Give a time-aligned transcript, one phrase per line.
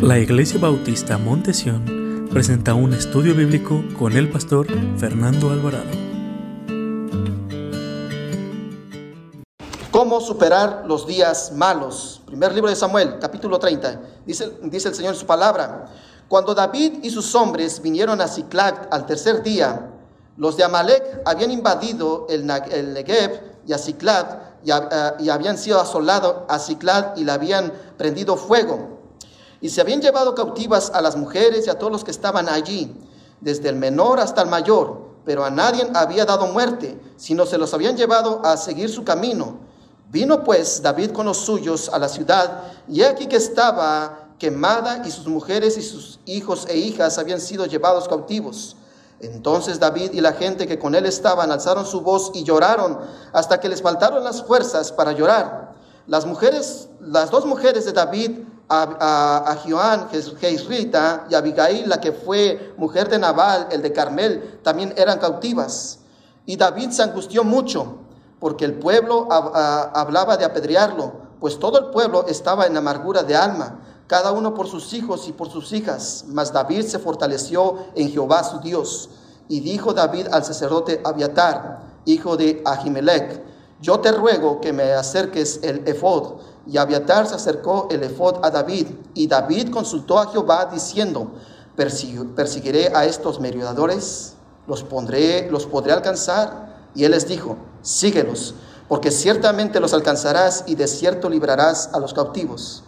[0.00, 4.66] La Iglesia Bautista Montesión presenta un estudio bíblico con el pastor
[4.98, 5.90] Fernando Alvarado.
[9.90, 12.22] ¿Cómo superar los días malos?
[12.26, 14.00] Primer libro de Samuel, capítulo 30.
[14.26, 15.86] Dice, dice el Señor en su palabra.
[16.28, 19.90] Cuando David y sus hombres vinieron a Ciclac al tercer día,
[20.36, 24.70] los de Amalek habían invadido el, Negev y a Ciclac y,
[25.28, 28.93] habían sido asolados a Ciclac y le habían prendido fuego
[29.64, 32.94] y se habían llevado cautivas a las mujeres y a todos los que estaban allí,
[33.40, 37.72] desde el menor hasta el mayor, pero a nadie había dado muerte, sino se los
[37.72, 39.56] habían llevado a seguir su camino.
[40.10, 45.10] Vino pues David con los suyos a la ciudad, y aquí que estaba quemada, y
[45.10, 48.76] sus mujeres y sus hijos e hijas habían sido llevados cautivos.
[49.20, 52.98] Entonces David y la gente que con él estaban alzaron su voz y lloraron
[53.32, 55.72] hasta que les faltaron las fuerzas para llorar.
[56.06, 62.74] Las mujeres, las dos mujeres de David, a, a, Joan, y Abigail, la que fue
[62.76, 65.98] mujer de Nabal, el de Carmel, también eran cautivas.
[66.46, 67.98] Y David se angustió mucho
[68.40, 73.80] porque el pueblo hablaba de apedrearlo, pues todo el pueblo estaba en amargura de alma,
[74.06, 76.24] cada uno por sus hijos y por sus hijas.
[76.28, 79.10] Mas David se fortaleció en Jehová su Dios.
[79.48, 83.42] Y dijo David al sacerdote Abiatar, hijo de Ahimelech,
[83.80, 88.50] yo te ruego que me acerques el efod y Abiatar se acercó el efod a
[88.50, 91.32] David, y David consultó a Jehová diciendo,
[91.76, 94.34] ¿perseguiré a estos merodeadores?
[94.66, 96.74] ¿Los, pondré, ¿Los podré alcanzar?
[96.94, 98.54] Y él les dijo, síguelos,
[98.88, 102.82] porque ciertamente los alcanzarás y de cierto librarás a los cautivos.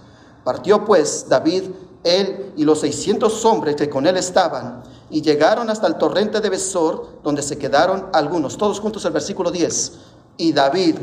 [0.44, 1.64] Partió pues David,
[2.05, 6.50] él y los seiscientos hombres que con él estaban, y llegaron hasta el torrente de
[6.50, 8.56] Besor, donde se quedaron algunos.
[8.56, 9.92] Todos juntos el versículo 10.
[10.36, 10.96] Y David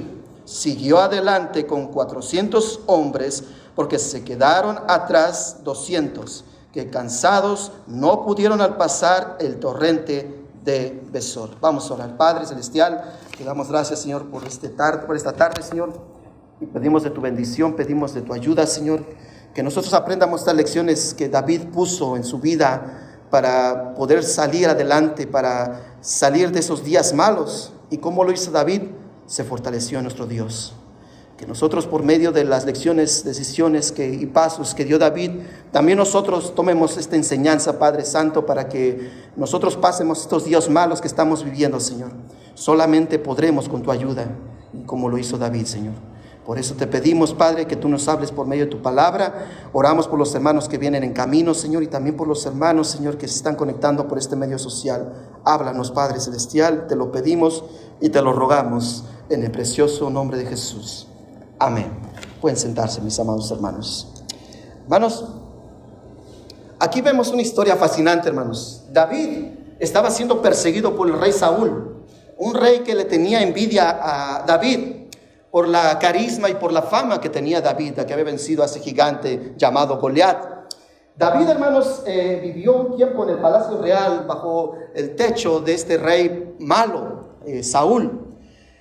[0.45, 3.43] siguió adelante con 400 hombres
[3.75, 11.51] porque se quedaron atrás 200 que cansados no pudieron al pasar el torrente de Besor.
[11.61, 12.17] Vamos a orar.
[12.17, 15.93] Padre Celestial, te damos gracias, Señor, por, este tarde, por esta tarde, Señor.
[16.59, 19.05] Y pedimos de tu bendición, pedimos de tu ayuda, Señor.
[19.53, 25.27] Que nosotros aprendamos estas lecciones que David puso en su vida para poder salir adelante,
[25.27, 27.71] para salir de esos días malos.
[27.91, 28.83] ¿Y cómo lo hizo David?
[29.25, 30.75] Se fortaleció nuestro Dios.
[31.37, 35.31] Que nosotros por medio de las lecciones, decisiones y pasos que dio David,
[35.71, 41.07] también nosotros tomemos esta enseñanza, Padre Santo, para que nosotros pasemos estos días malos que
[41.07, 42.11] estamos viviendo, Señor.
[42.53, 44.27] Solamente podremos con tu ayuda,
[44.85, 46.12] como lo hizo David, Señor.
[46.45, 49.69] Por eso te pedimos, Padre, que tú nos hables por medio de tu palabra.
[49.71, 53.17] Oramos por los hermanos que vienen en camino, Señor, y también por los hermanos, Señor,
[53.17, 55.13] que se están conectando por este medio social.
[55.45, 57.63] Háblanos, Padre Celestial, te lo pedimos
[58.01, 61.07] y te lo rogamos en el precioso nombre de Jesús.
[61.59, 61.87] Amén.
[62.41, 64.11] Pueden sentarse, mis amados hermanos.
[64.83, 65.25] Hermanos,
[66.77, 68.83] aquí vemos una historia fascinante, hermanos.
[68.91, 69.47] David
[69.79, 72.03] estaba siendo perseguido por el rey Saúl,
[72.37, 75.02] un rey que le tenía envidia a David
[75.53, 78.79] por la carisma y por la fama que tenía David, que había vencido a ese
[78.79, 80.71] gigante llamado Goliat.
[81.15, 85.99] David, hermanos, eh, vivió un tiempo en el palacio real bajo el techo de este
[85.99, 88.35] rey malo, eh, Saúl.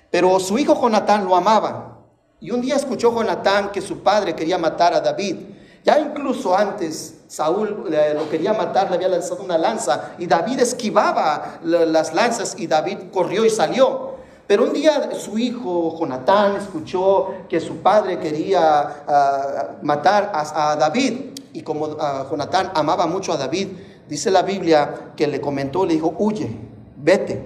[0.09, 1.99] Pero su hijo Jonatán lo amaba.
[2.39, 5.35] Y un día escuchó Jonatán que su padre quería matar a David.
[5.83, 7.85] Ya incluso antes Saúl
[8.15, 13.11] lo quería matar, le había lanzado una lanza y David esquivaba las lanzas y David
[13.11, 14.12] corrió y salió.
[14.47, 21.31] Pero un día su hijo Jonatán escuchó que su padre quería ah, matar a, David
[21.53, 23.69] y como uh, Jonatán amaba mucho a David,
[24.09, 26.49] dice la Biblia que le comentó, le dijo, huye,
[26.97, 27.45] vete.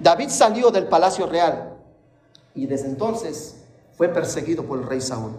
[0.00, 1.74] David salió del palacio real
[2.54, 3.56] y desde entonces
[3.96, 5.32] fue perseguido por el rey Saúl.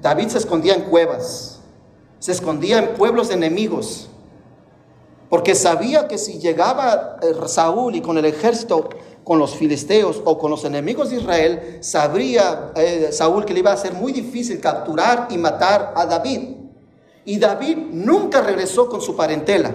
[0.00, 1.60] David se escondía en cuevas,
[2.18, 4.08] se escondía en pueblos enemigos,
[5.28, 8.90] porque sabía que si llegaba eh, Saúl y con el ejército,
[9.24, 13.72] con los filisteos o con los enemigos de Israel, sabría eh, Saúl que le iba
[13.72, 16.56] a ser muy difícil capturar y matar a David.
[17.24, 19.74] Y David nunca regresó con su parentela,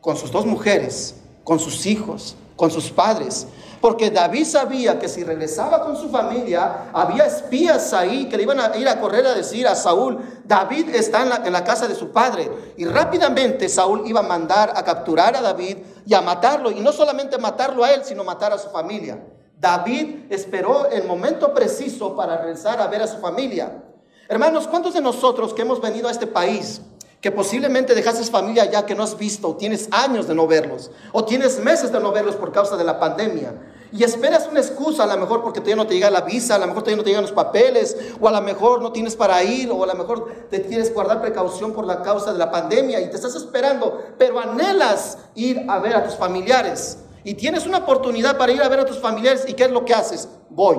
[0.00, 3.46] con sus dos mujeres, con sus hijos, con sus padres,
[3.84, 8.58] porque David sabía que si regresaba con su familia, había espías ahí que le iban
[8.58, 11.86] a ir a correr a decir a Saúl, David está en la, en la, casa
[11.86, 12.50] de su padre.
[12.78, 15.76] Y rápidamente Saúl iba a mandar a capturar a David
[16.06, 16.70] y a matarlo.
[16.70, 19.22] Y no solamente matarlo a él, sino matar a su familia.
[19.60, 23.82] David esperó el momento preciso para regresar a ver a su familia.
[24.30, 26.80] Hermanos, ¿cuántos de nosotros que hemos venido a este país
[27.24, 30.90] que posiblemente dejaste familia ya que no has visto, o tienes años de no verlos,
[31.10, 33.54] o tienes meses de no verlos por causa de la pandemia.
[33.92, 36.58] Y esperas una excusa, a lo mejor porque todavía no te llega la visa, a
[36.58, 39.42] lo mejor todavía no te llegan los papeles, o a lo mejor no tienes para
[39.42, 43.00] ir, o a lo mejor te quieres guardar precaución por la causa de la pandemia
[43.00, 46.98] y te estás esperando, pero anhelas ir a ver a tus familiares.
[47.22, 49.84] Y tienes una oportunidad para ir a ver a tus familiares, ¿y qué es lo
[49.84, 50.28] que haces?
[50.50, 50.76] Voy.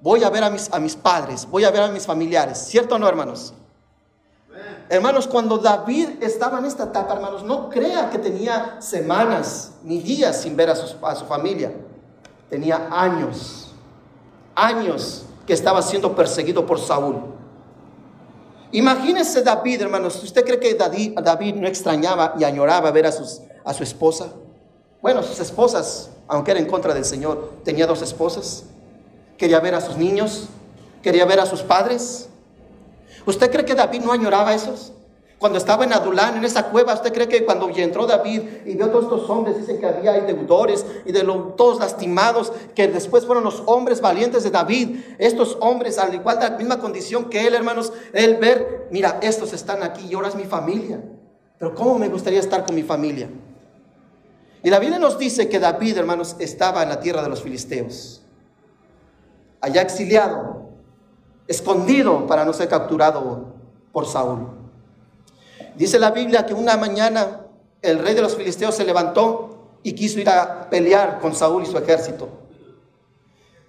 [0.00, 2.58] Voy a ver a mis, a mis padres, voy a ver a mis familiares.
[2.58, 3.54] ¿Cierto o no, hermanos?
[4.88, 10.42] Hermanos, cuando David estaba en esta etapa, hermanos, no crea que tenía semanas ni días
[10.42, 11.72] sin ver a a su familia.
[12.54, 13.72] Tenía años,
[14.54, 17.16] años que estaba siendo perseguido por Saúl.
[18.70, 24.28] Imagínese David, hermanos, ¿usted cree que David, no extrañaba y añoraba ver a su esposa?
[25.02, 28.62] Bueno, sus esposas, aunque era en contra del Señor, tenía dos esposas.
[29.36, 30.46] Quería ver a sus niños,
[31.02, 32.28] quería ver a sus padres.
[33.26, 34.92] ¿Usted cree que David no añoraba esos?
[35.44, 38.86] Cuando estaba en Adulán, en esa cueva, ¿usted cree que cuando entró David y vio
[38.86, 41.20] a todos estos hombres, dicen que había deudores y de
[41.54, 46.48] todos lastimados, que después fueron los hombres valientes de David, estos hombres, al igual de
[46.48, 50.34] la misma condición que él, hermanos, él ver, mira, estos están aquí y ahora es
[50.34, 51.04] mi familia.
[51.58, 53.28] Pero ¿cómo me gustaría estar con mi familia?
[54.62, 58.22] Y la Biblia nos dice que David, hermanos, estaba en la tierra de los filisteos,
[59.60, 60.70] allá exiliado,
[61.46, 63.52] escondido para no ser capturado
[63.92, 64.63] por Saúl.
[65.76, 67.46] Dice la Biblia que una mañana
[67.82, 71.66] el rey de los filisteos se levantó y quiso ir a pelear con Saúl y
[71.66, 72.28] su ejército.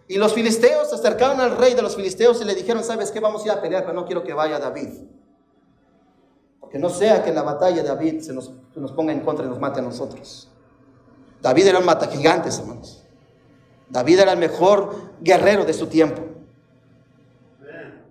[0.07, 3.19] Y los filisteos se acercaron al rey de los filisteos y le dijeron, ¿sabes qué?
[3.19, 4.89] Vamos a ir a pelear, pero no quiero que vaya David.
[6.59, 8.51] Porque no sea que en la batalla David se nos,
[8.95, 10.49] ponga en contra y nos mate a nosotros.
[11.41, 13.03] David era un mata gigantes, hermanos.
[13.89, 16.21] David era el mejor guerrero de su tiempo.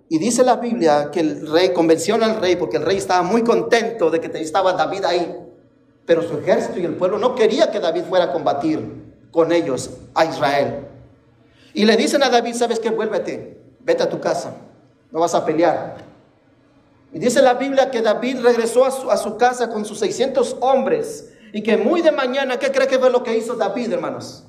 [0.07, 3.43] Y dice la Biblia que el rey convenció al rey porque el rey estaba muy
[3.43, 5.35] contento de que estaba David ahí.
[6.05, 8.79] Pero su ejército y el pueblo no quería que David fuera a combatir
[9.31, 10.87] con ellos a Israel.
[11.73, 12.91] Y le dicen a David, ¿sabes qué?
[12.91, 14.55] Vuélvete, vete a tu casa,
[15.11, 15.97] no vas a pelear.
[17.11, 20.57] Y dice la Biblia que David regresó a su, a su casa con sus 600
[20.61, 24.43] hombres y que muy de mañana, ¿qué cree que fue lo que hizo David, hermanos?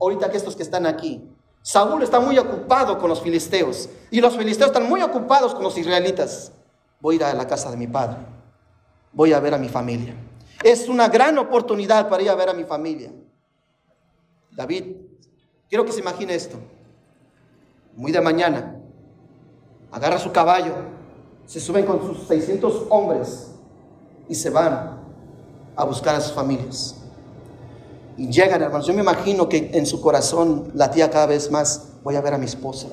[0.00, 1.28] Ahorita que estos que están aquí,
[1.64, 5.78] Saúl está muy ocupado con los filisteos y los filisteos están muy ocupados con los
[5.78, 6.52] israelitas.
[7.00, 8.18] Voy a ir a la casa de mi padre.
[9.14, 10.14] Voy a ver a mi familia.
[10.62, 13.10] Es una gran oportunidad para ir a ver a mi familia.
[14.50, 14.96] David,
[15.66, 16.58] quiero que se imagine esto.
[17.94, 18.76] Muy de mañana,
[19.90, 20.74] agarra su caballo,
[21.46, 23.52] se suben con sus 600 hombres
[24.28, 25.00] y se van
[25.74, 27.03] a buscar a sus familias.
[28.16, 28.86] Y llegan, hermanos.
[28.86, 32.38] Yo me imagino que en su corazón latía cada vez más, voy a ver a
[32.38, 32.88] mi esposa,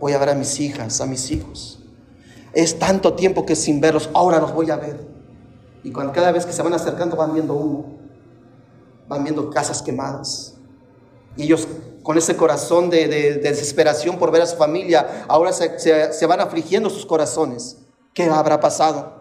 [0.00, 1.80] voy a ver a mis hijas, a mis hijos.
[2.52, 5.06] Es tanto tiempo que sin verlos, ahora los voy a ver.
[5.82, 7.98] Y cuando cada vez que se van acercando van viendo humo,
[9.08, 10.54] van viendo casas quemadas.
[11.36, 11.68] Y ellos
[12.02, 13.08] con ese corazón de,
[13.42, 17.78] desesperación por ver a su familia, ahora se, se van afligiendo sus corazones.
[18.14, 19.16] ¿Qué habrá pasado?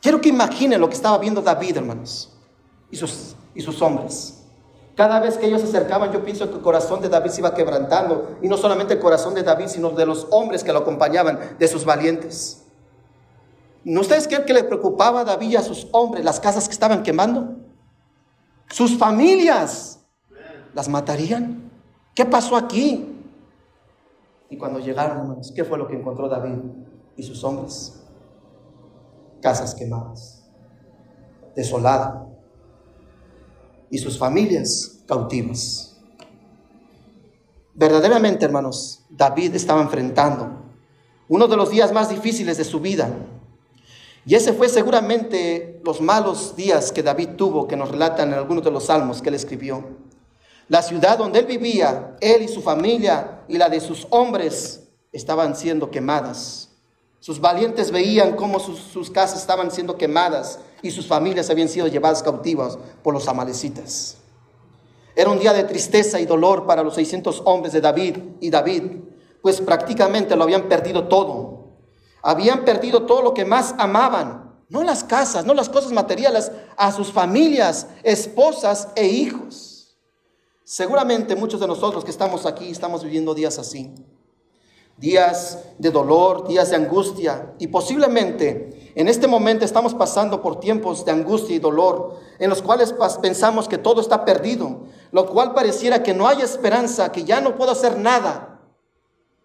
[0.00, 2.32] Quiero que imaginen lo que estaba viendo David, hermanos,
[2.90, 4.42] y sus y sus hombres.
[4.94, 7.54] Cada vez que ellos se acercaban, yo pienso que el corazón de David se iba
[7.54, 8.36] quebrantando.
[8.42, 11.68] Y no solamente el corazón de David, sino de los hombres que lo acompañaban, de
[11.68, 12.64] sus valientes.
[13.84, 16.74] ¿No ustedes creen que le preocupaba a David y a sus hombres las casas que
[16.74, 17.56] estaban quemando?
[18.68, 20.00] Sus familias
[20.74, 21.70] las matarían.
[22.14, 23.08] ¿Qué pasó aquí?
[24.50, 26.58] Y cuando llegaron, hermanos, ¿qué fue lo que encontró David
[27.16, 28.04] y sus hombres?
[29.40, 30.46] Casas quemadas,
[31.56, 32.31] desolada
[33.92, 35.94] y sus familias cautivas.
[37.74, 40.48] Verdaderamente, hermanos, David estaba enfrentando
[41.28, 43.10] uno de los días más difíciles de su vida.
[44.24, 48.64] Y ese fue seguramente los malos días que David tuvo, que nos relatan en algunos
[48.64, 49.84] de los salmos que él escribió.
[50.68, 55.54] La ciudad donde él vivía, él y su familia y la de sus hombres estaban
[55.54, 56.70] siendo quemadas.
[57.20, 61.86] Sus valientes veían cómo sus, sus casas estaban siendo quemadas y sus familias habían sido
[61.86, 64.16] llevadas cautivas por los amalecitas.
[65.14, 68.82] Era un día de tristeza y dolor para los 600 hombres de David y David,
[69.40, 71.68] pues prácticamente lo habían perdido todo.
[72.22, 76.92] Habían perdido todo lo que más amaban, no las casas, no las cosas materiales, a
[76.92, 79.96] sus familias, esposas e hijos.
[80.64, 83.92] Seguramente muchos de nosotros que estamos aquí estamos viviendo días así
[84.96, 91.04] días de dolor, días de angustia y posiblemente en este momento estamos pasando por tiempos
[91.04, 96.02] de angustia y dolor en los cuales pensamos que todo está perdido, lo cual pareciera
[96.02, 98.60] que no hay esperanza, que ya no puedo hacer nada,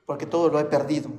[0.06, 1.10] porque todo lo he perdido.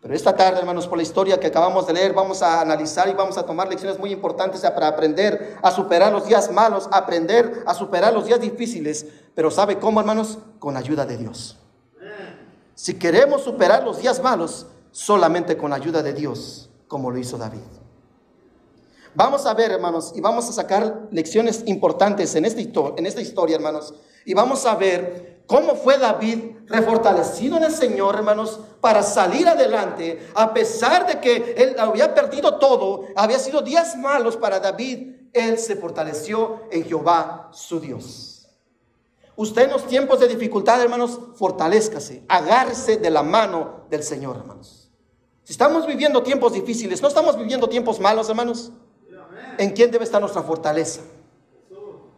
[0.00, 3.14] Pero esta tarde, hermanos, por la historia que acabamos de leer, vamos a analizar y
[3.14, 7.74] vamos a tomar lecciones muy importantes para aprender a superar los días malos, aprender a
[7.74, 9.06] superar los días difíciles.
[9.34, 10.38] Pero ¿sabe cómo, hermanos?
[10.60, 11.58] Con la ayuda de Dios.
[12.78, 17.36] Si queremos superar los días malos, solamente con la ayuda de Dios, como lo hizo
[17.36, 17.58] David.
[19.16, 22.60] Vamos a ver, hermanos, y vamos a sacar lecciones importantes en esta,
[22.96, 23.94] en esta historia, hermanos.
[24.24, 30.28] Y vamos a ver cómo fue David refortalecido en el Señor, hermanos, para salir adelante,
[30.36, 35.58] a pesar de que él había perdido todo, había sido días malos para David, él
[35.58, 38.37] se fortaleció en Jehová, su Dios.
[39.38, 44.90] Usted en los tiempos de dificultad, hermanos, fortalezcase, agárrese de la mano del Señor, hermanos.
[45.44, 48.72] Si estamos viviendo tiempos difíciles, no estamos viviendo tiempos malos, hermanos.
[49.56, 51.02] ¿En quién debe estar nuestra fortaleza?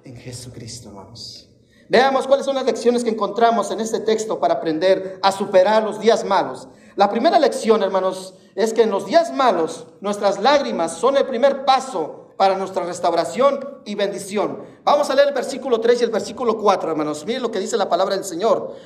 [0.02, 1.50] En Jesucristo, hermanos.
[1.90, 6.00] Veamos cuáles son las lecciones que encontramos en este texto para aprender a superar los
[6.00, 6.68] días malos.
[6.96, 11.66] La primera lección, hermanos, es que en los días malos nuestras lágrimas son el primer
[11.66, 14.64] paso para nuestra restauración y bendición.
[14.82, 17.26] Vamos a leer el versículo 3 y el versículo 4, hermanos.
[17.26, 18.76] Miren lo que dice la palabra del Señor.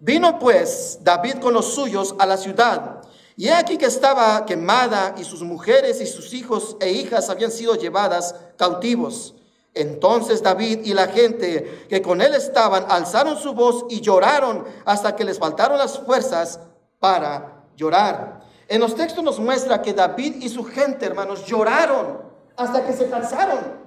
[0.00, 3.02] Vino pues David con los suyos a la ciudad
[3.36, 7.52] y he aquí que estaba quemada y sus mujeres y sus hijos e hijas habían
[7.52, 9.36] sido llevadas cautivos.
[9.74, 15.14] Entonces David y la gente que con él estaban alzaron su voz y lloraron hasta
[15.14, 16.58] que les faltaron las fuerzas
[16.98, 18.40] para llorar.
[18.66, 23.08] En los textos nos muestra que David y su gente, hermanos, lloraron hasta que se
[23.08, 23.84] cansaron.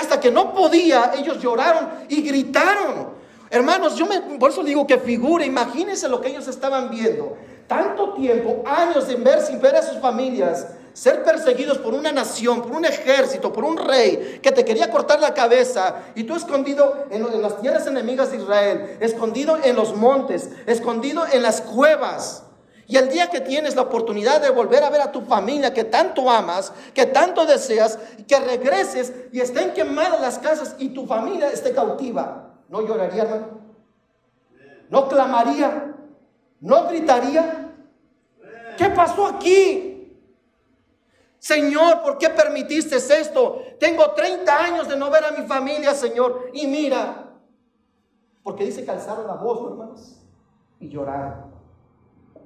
[0.00, 3.14] Hasta que no podía, ellos lloraron y gritaron.
[3.50, 7.36] Hermanos, yo me, por eso digo que figure, imagínense lo que ellos estaban viendo
[7.66, 12.62] tanto tiempo, años de ver sin ver a sus familias, ser perseguidos por una nación,
[12.62, 17.06] por un ejército, por un rey que te quería cortar la cabeza y tú escondido
[17.10, 22.43] en, en las tierras enemigas de Israel, escondido en los montes, escondido en las cuevas.
[22.86, 25.84] Y el día que tienes la oportunidad de volver a ver a tu familia que
[25.84, 27.98] tanto amas, que tanto deseas,
[28.28, 33.46] que regreses y estén quemadas las casas y tu familia esté cautiva, ¿no lloraría, hermano?
[34.90, 35.94] ¿No clamaría?
[36.60, 37.72] ¿No gritaría?
[38.76, 39.90] ¿Qué pasó aquí?
[41.38, 43.62] Señor, ¿por qué permitiste esto?
[43.78, 46.50] Tengo 30 años de no ver a mi familia, Señor.
[46.52, 47.32] Y mira,
[48.42, 50.20] porque dice que alzaron la voz, hermanos,
[50.80, 51.53] y lloraron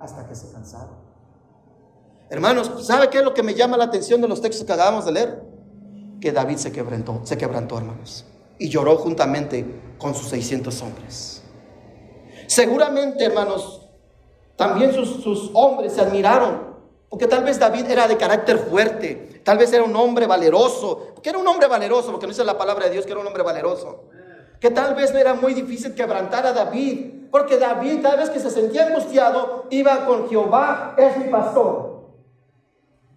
[0.00, 0.96] hasta que se cansaron.
[2.30, 5.06] Hermanos, ¿sabe qué es lo que me llama la atención de los textos que acabamos
[5.06, 5.42] de leer?
[6.20, 8.26] Que David se quebrantó, se quebrantó, hermanos,
[8.58, 11.42] y lloró juntamente con sus 600 hombres.
[12.46, 13.88] Seguramente, hermanos,
[14.56, 16.76] también sus, hombres se admiraron,
[17.08, 21.30] porque tal vez David era de carácter fuerte, tal vez era un hombre valeroso, porque
[21.30, 23.42] era un hombre valeroso, porque no dice la palabra de Dios que era un hombre
[23.42, 24.04] valeroso,
[24.60, 28.40] que tal vez no era muy difícil quebrantar a David, porque David cada vez que
[28.40, 31.88] se sentía angustiado iba con Jehová, es mi pastor.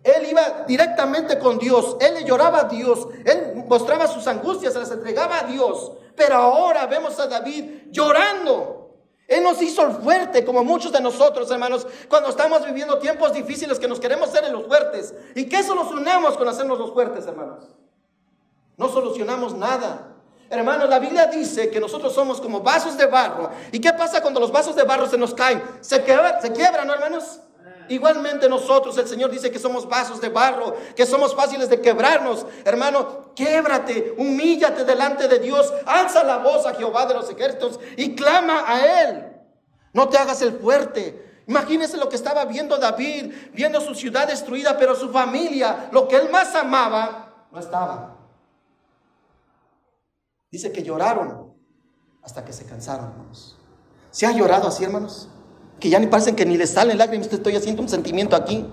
[0.03, 4.79] Él iba directamente con Dios, él le lloraba a Dios, él mostraba sus angustias, se
[4.79, 8.81] las entregaba a Dios, pero ahora vemos a David llorando.
[9.27, 13.87] Él nos hizo fuerte, como muchos de nosotros, hermanos, cuando estamos viviendo tiempos difíciles que
[13.87, 15.13] nos queremos ser en los fuertes.
[15.35, 17.65] ¿Y qué solucionamos con hacernos los fuertes, hermanos?
[18.75, 20.10] No solucionamos nada.
[20.51, 23.51] Hermanos, la Biblia dice que nosotros somos como vasos de barro.
[23.71, 25.63] ¿Y qué pasa cuando los vasos de barro se nos caen?
[25.79, 27.39] Se, quiebran, se quiebran, ¿no, hermanos?
[27.87, 32.45] Igualmente nosotros, el Señor dice que somos vasos de barro, que somos fáciles de quebrarnos.
[32.65, 38.13] Hermano, québrate, humíllate delante de Dios, alza la voz a Jehová de los ejércitos y
[38.13, 39.31] clama a Él.
[39.93, 41.43] No te hagas el fuerte.
[41.47, 46.17] Imagínese lo que estaba viendo David, viendo su ciudad destruida, pero su familia, lo que
[46.17, 48.20] él más amaba, no estaba.
[50.51, 51.53] Dice que lloraron
[52.21, 53.57] hasta que se cansaron, hermanos.
[54.11, 55.29] ¿Se ha llorado así, hermanos?
[55.79, 58.67] Que ya ni parecen que ni le salen lágrimas, usted estoy haciendo un sentimiento aquí.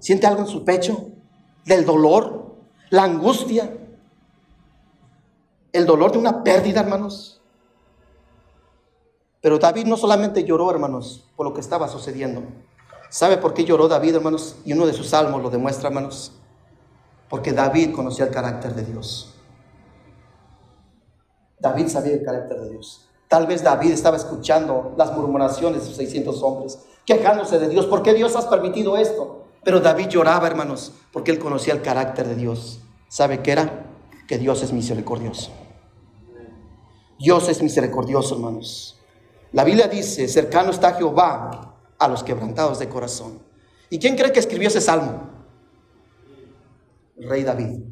[0.00, 1.10] ¿Siente algo en su pecho?
[1.64, 2.56] Del dolor,
[2.90, 3.78] la angustia,
[5.72, 7.40] el dolor de una pérdida, hermanos.
[9.40, 12.42] Pero David no solamente lloró, hermanos, por lo que estaba sucediendo.
[13.10, 14.56] ¿Sabe por qué lloró David, hermanos?
[14.64, 16.32] Y uno de sus salmos lo demuestra, hermanos.
[17.28, 19.33] Porque David conocía el carácter de Dios.
[21.64, 23.08] David sabía el carácter de Dios.
[23.26, 27.86] Tal vez David estaba escuchando las murmuraciones de sus 600 hombres, quejándose de Dios.
[27.86, 29.46] ¿Por qué Dios has permitido esto?
[29.64, 32.80] Pero David lloraba, hermanos, porque él conocía el carácter de Dios.
[33.08, 33.86] ¿Sabe qué era?
[34.28, 35.52] Que Dios es misericordioso.
[37.18, 39.00] Dios es misericordioso, hermanos.
[39.52, 43.38] La Biblia dice, cercano está Jehová a los quebrantados de corazón.
[43.88, 45.30] ¿Y quién cree que escribió ese salmo?
[47.16, 47.84] El rey David.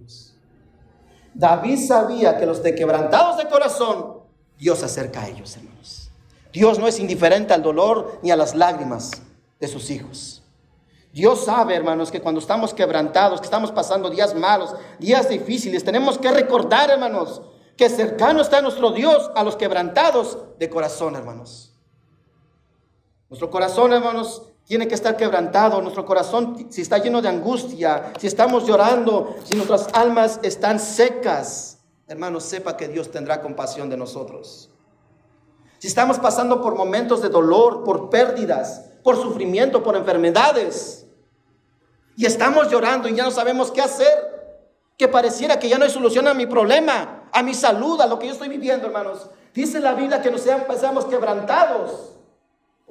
[1.35, 4.19] David sabía que los de quebrantados de corazón,
[4.59, 6.11] Dios se acerca a ellos, hermanos.
[6.53, 9.11] Dios no es indiferente al dolor ni a las lágrimas
[9.59, 10.43] de sus hijos.
[11.13, 16.19] Dios sabe, hermanos, que cuando estamos quebrantados, que estamos pasando días malos, días difíciles, tenemos
[16.19, 17.43] que recordar, hermanos,
[17.77, 21.75] que cercano está nuestro Dios a los quebrantados de corazón, hermanos.
[23.29, 25.81] Nuestro corazón, hermanos, tiene que estar quebrantado.
[25.81, 31.79] Nuestro corazón, si está lleno de angustia, si estamos llorando, si nuestras almas están secas,
[32.07, 34.71] hermanos, sepa que Dios tendrá compasión de nosotros.
[35.79, 41.07] Si estamos pasando por momentos de dolor, por pérdidas, por sufrimiento, por enfermedades,
[42.17, 44.33] y estamos llorando y ya no sabemos qué hacer,
[44.97, 48.19] que pareciera que ya no hay solución a mi problema, a mi salud, a lo
[48.19, 49.29] que yo estoy viviendo, hermanos.
[49.55, 52.13] Dice la Biblia que nos seamos quebrantados,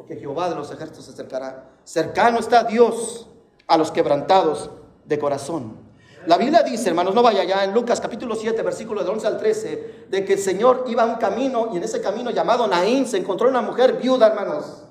[0.02, 1.70] porque Jehová de los ejércitos se acercará.
[1.84, 3.28] Cercano está Dios
[3.68, 4.72] a los quebrantados
[5.06, 5.78] de corazón.
[6.26, 9.38] La Biblia dice, hermanos, no vaya ya en Lucas capítulo 7, versículo de 11 al
[9.38, 13.06] 13, de que el Señor iba a un camino y en ese camino llamado Naín
[13.06, 14.86] se encontró una mujer viuda, hermanos,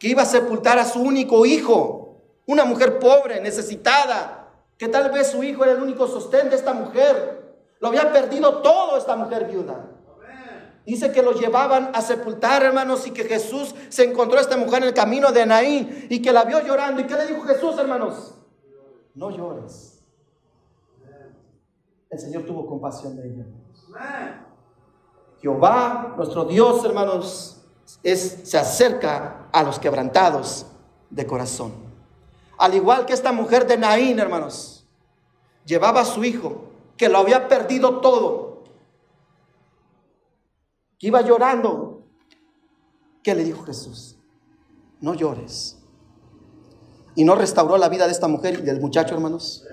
[0.00, 2.16] que iba a sepultar a su único hijo.
[2.46, 6.72] Una mujer pobre, necesitada, que tal vez su hijo era el único sostén de esta
[6.72, 7.54] mujer.
[7.78, 9.86] Lo había perdido todo esta mujer viuda.
[10.90, 14.82] Dice que lo llevaban a sepultar, hermanos, y que Jesús se encontró a esta mujer
[14.82, 17.00] en el camino de Naín y que la vio llorando.
[17.00, 18.34] ¿Y qué le dijo Jesús, hermanos?
[19.14, 20.02] No llores.
[22.10, 23.44] El Señor tuvo compasión de ella.
[25.40, 30.66] Jehová, nuestro Dios, hermanos, se acerca a los quebrantados
[31.08, 31.72] de corazón.
[32.58, 34.84] Al igual que esta mujer de Naín, hermanos,
[35.64, 36.64] llevaba a su hijo,
[36.96, 38.49] que lo había perdido todo,
[41.00, 42.04] que iba llorando.
[43.22, 44.16] ¿Qué le dijo Jesús?
[45.00, 45.78] No llores.
[47.16, 49.64] Y no restauró la vida de esta mujer y del muchacho, hermanos.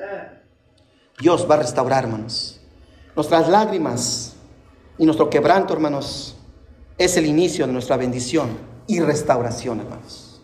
[1.20, 2.62] Dios va a restaurar, hermanos.
[3.16, 4.36] Nuestras lágrimas
[4.98, 6.38] y nuestro quebranto, hermanos,
[6.98, 8.58] es el inicio de nuestra bendición
[8.88, 10.42] y restauración, hermanos.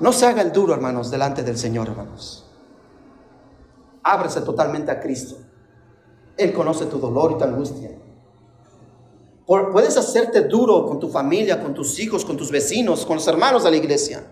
[0.00, 2.46] No se haga el duro, hermanos, delante del Señor, hermanos.
[4.04, 5.36] Ábrese totalmente a Cristo.
[6.36, 7.90] Él conoce tu dolor y tu angustia.
[9.48, 13.64] Puedes hacerte duro con tu familia, con tus hijos, con tus vecinos, con los hermanos
[13.64, 14.22] de la iglesia,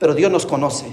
[0.00, 0.86] pero Dios nos conoce.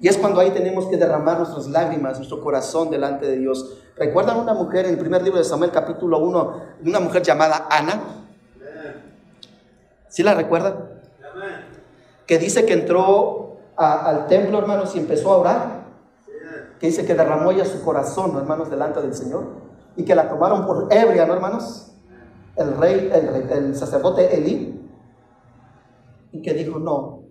[0.00, 3.76] Y es cuando ahí tenemos que derramar nuestras lágrimas, nuestro corazón delante de Dios.
[3.94, 8.00] ¿Recuerdan una mujer en el primer libro de Samuel, capítulo 1, una mujer llamada Ana?
[10.08, 10.98] ¿Sí la recuerdan?
[12.26, 15.78] que dice que entró al templo, hermanos, y empezó a orar.
[16.78, 19.46] Que dice que derramó ya su corazón, hermanos, delante del Señor.
[19.96, 21.87] Y que la tomaron por ebria, ¿no, hermanos?
[22.58, 24.74] El rey, el, sacerdote Elí.
[26.32, 27.22] Y que dijo, no,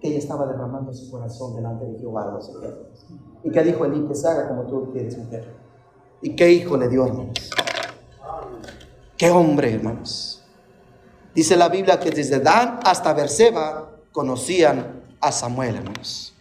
[0.00, 3.06] que ella estaba derramando su corazón delante de Jehová los ejércitos.
[3.44, 5.54] Y que dijo Elí, que se haga como tú quieres, mujer.
[6.20, 7.50] ¿Y qué hijo le dio, hermanos?
[9.16, 10.42] Qué hombre, hermanos.
[11.34, 16.34] Dice la Biblia que desde Dan hasta Berseba conocían a Samuel, hermanos.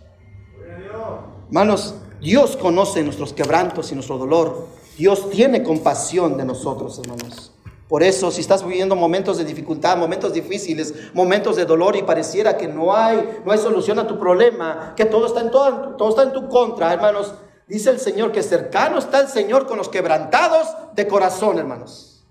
[1.48, 4.68] Hermanos, Dios conoce nuestros quebrantos y nuestro dolor.
[4.98, 7.51] Dios tiene compasión de nosotros, hermanos.
[7.92, 12.56] Por eso, si estás viviendo momentos de dificultad, momentos difíciles, momentos de dolor y pareciera
[12.56, 16.08] que no hay, no hay solución a tu problema, que todo está en todo, todo
[16.08, 17.36] está en tu contra, hermanos,
[17.68, 22.26] dice el Señor que cercano está el Señor con los quebrantados de corazón, hermanos.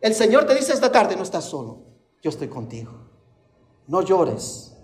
[0.00, 1.84] El Señor te dice esta tarde, no estás solo,
[2.20, 2.90] yo estoy contigo.
[3.86, 4.74] No llores.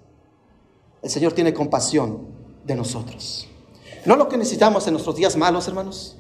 [1.03, 2.29] El Señor tiene compasión
[2.63, 3.49] de nosotros.
[4.05, 6.17] No lo que necesitamos en nuestros días malos, hermanos.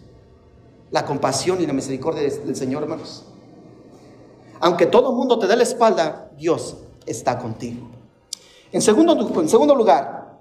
[0.91, 3.25] La compasión y la misericordia del Señor, hermanos.
[4.61, 7.88] Aunque todo el mundo te dé la espalda, Dios está contigo.
[8.73, 10.38] En segundo, en segundo lugar,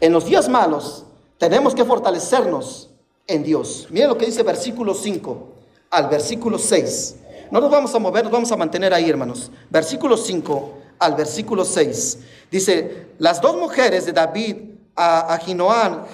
[0.00, 1.04] en los días malos
[1.38, 2.90] tenemos que fortalecernos
[3.26, 3.88] en Dios.
[3.90, 5.48] Miren lo que dice versículo 5
[5.90, 7.16] al versículo 6.
[7.50, 9.50] No nos vamos a mover, nos vamos a mantener ahí, hermanos.
[9.70, 12.18] Versículo 5 al versículo 6.
[12.50, 14.56] Dice, las dos mujeres de David,
[14.96, 15.38] a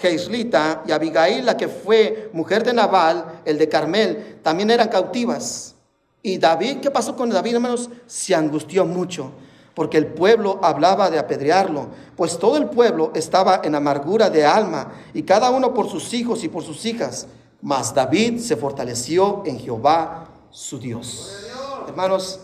[0.00, 5.74] Jeislita y Abigail, la que fue mujer de Nabal, el de Carmel, también eran cautivas.
[6.22, 7.88] Y David, ¿qué pasó con David, hermanos?
[8.06, 9.32] Se angustió mucho,
[9.74, 14.92] porque el pueblo hablaba de apedrearlo, pues todo el pueblo estaba en amargura de alma,
[15.14, 17.26] y cada uno por sus hijos y por sus hijas.
[17.62, 21.46] Mas David se fortaleció en Jehová su Dios.
[21.86, 22.40] Hermanos,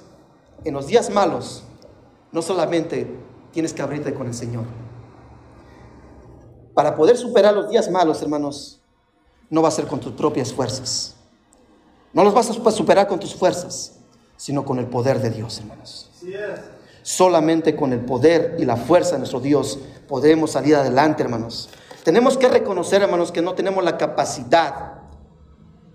[0.64, 1.64] en los días malos,
[2.32, 3.10] no solamente
[3.52, 4.64] tienes que abrirte con el Señor.
[6.74, 8.80] Para poder superar los días malos, hermanos,
[9.48, 11.15] no va a ser con tus propias fuerzas.
[12.16, 13.98] No los vas a superar con tus fuerzas,
[14.38, 16.10] sino con el poder de Dios, hermanos.
[17.02, 21.68] Solamente con el poder y la fuerza de nuestro Dios podemos salir adelante, hermanos.
[22.04, 24.94] Tenemos que reconocer, hermanos, que no tenemos la capacidad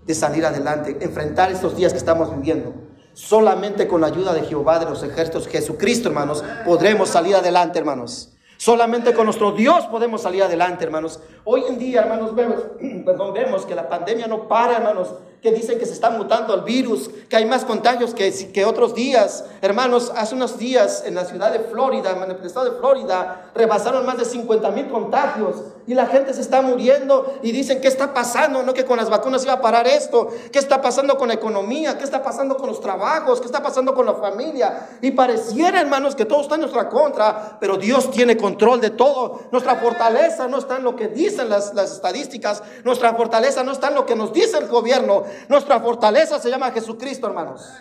[0.06, 2.72] de salir adelante, enfrentar estos días que estamos viviendo.
[3.14, 8.32] Solamente con la ayuda de Jehová de los ejércitos, Jesucristo, hermanos, podremos salir adelante, hermanos.
[8.58, 11.18] Solamente con nuestro Dios podemos salir adelante, hermanos.
[11.42, 12.62] Hoy en día, hermanos, vemos,
[13.04, 16.60] perdón, vemos que la pandemia no para, hermanos que dicen que se está mutando el
[16.60, 19.44] virus, que hay más contagios que, que otros días.
[19.60, 24.06] Hermanos, hace unos días en la ciudad de Florida, en el estado de Florida, rebasaron
[24.06, 25.56] más de 50 mil contagios
[25.88, 28.62] y la gente se está muriendo y dicen, ¿qué está pasando?
[28.62, 31.98] No que con las vacunas iba a parar esto, ¿qué está pasando con la economía?
[31.98, 33.40] ¿Qué está pasando con los trabajos?
[33.40, 34.90] ¿Qué está pasando con la familia?
[35.00, 39.40] Y pareciera, hermanos, que todo está en nuestra contra, pero Dios tiene control de todo.
[39.50, 43.88] Nuestra fortaleza no está en lo que dicen las, las estadísticas, nuestra fortaleza no está
[43.88, 47.72] en lo que nos dice el gobierno, nuestra fortaleza se llama Jesucristo, hermanos.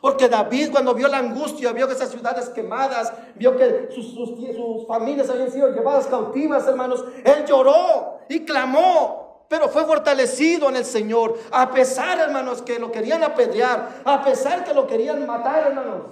[0.00, 5.28] Porque David cuando vio la angustia, vio que esas ciudades quemadas, vio que sus, familias
[5.28, 11.38] habían sido llevadas cautivas, hermanos, él lloró y clamó, pero fue fortalecido en el Señor.
[11.50, 16.02] A pesar, hermanos, que lo querían apedrear, a pesar que lo querían matar, hermanos,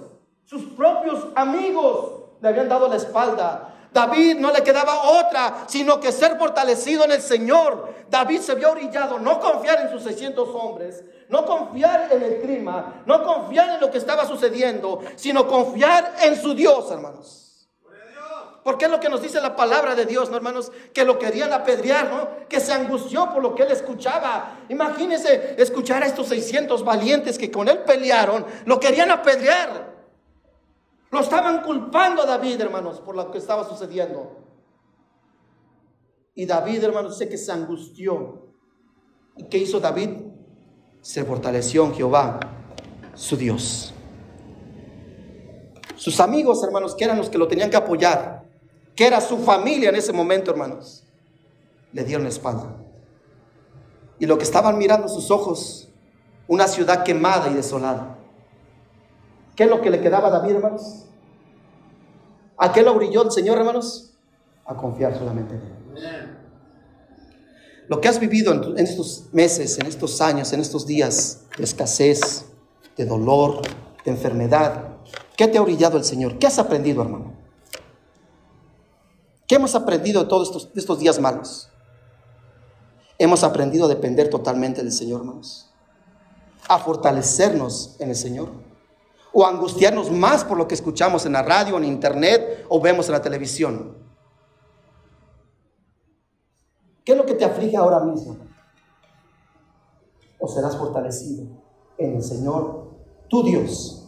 [0.45, 3.75] sus propios amigos le habían dado la espalda.
[3.91, 7.89] David no le quedaba otra, sino que ser fortalecido en el Señor.
[8.09, 13.03] David se vio orillado, no confiar en sus 600 hombres, no confiar en el clima,
[13.05, 17.45] no confiar en lo que estaba sucediendo, sino confiar en su Dios, hermanos.
[18.63, 20.71] Porque es lo que nos dice la palabra de Dios, ¿no, hermanos?
[20.93, 22.47] Que lo querían apedrear, ¿no?
[22.47, 24.57] Que se angustió por lo que él escuchaba.
[24.69, 29.97] Imagínense escuchar a estos 600 valientes que con él pelearon, lo querían apedrear.
[31.11, 34.48] Lo estaban culpando a David, hermanos, por lo que estaba sucediendo.
[36.35, 38.47] Y David, hermanos, sé que se angustió.
[39.35, 40.09] ¿Y qué hizo David?
[41.01, 42.39] Se fortaleció en Jehová,
[43.13, 43.93] su Dios.
[45.95, 48.45] Sus amigos, hermanos, que eran los que lo tenían que apoyar,
[48.95, 51.03] que era su familia en ese momento, hermanos,
[51.91, 52.75] le dieron la espalda.
[54.17, 55.89] Y lo que estaban mirando sus ojos,
[56.47, 58.17] una ciudad quemada y desolada.
[59.55, 61.05] ¿Qué es lo que le quedaba a David, hermanos?
[62.57, 64.13] ¿A qué lo brilló el Señor, hermanos?
[64.65, 65.78] A confiar solamente en Él.
[67.87, 72.45] Lo que has vivido en, estos meses, en estos años, en estos días de escasez,
[72.95, 73.61] de dolor,
[74.05, 74.97] de enfermedad,
[75.35, 76.37] ¿qué te ha brillado el Señor?
[76.37, 77.33] ¿Qué has aprendido, hermano?
[79.47, 81.69] ¿Qué hemos aprendido de todos estos, estos días malos?
[83.17, 85.71] Hemos aprendido a depender totalmente del Señor, hermanos.
[86.67, 88.69] A fortalecernos en el Señor
[89.31, 93.13] o angustiarnos más por lo que escuchamos en la radio, en internet o vemos en
[93.13, 94.08] la televisión.
[97.03, 98.37] ¿Qué es lo que te aflige ahora mismo?
[100.39, 101.45] O serás fortalecido
[101.97, 102.91] en el Señor,
[103.27, 104.07] tu Dios.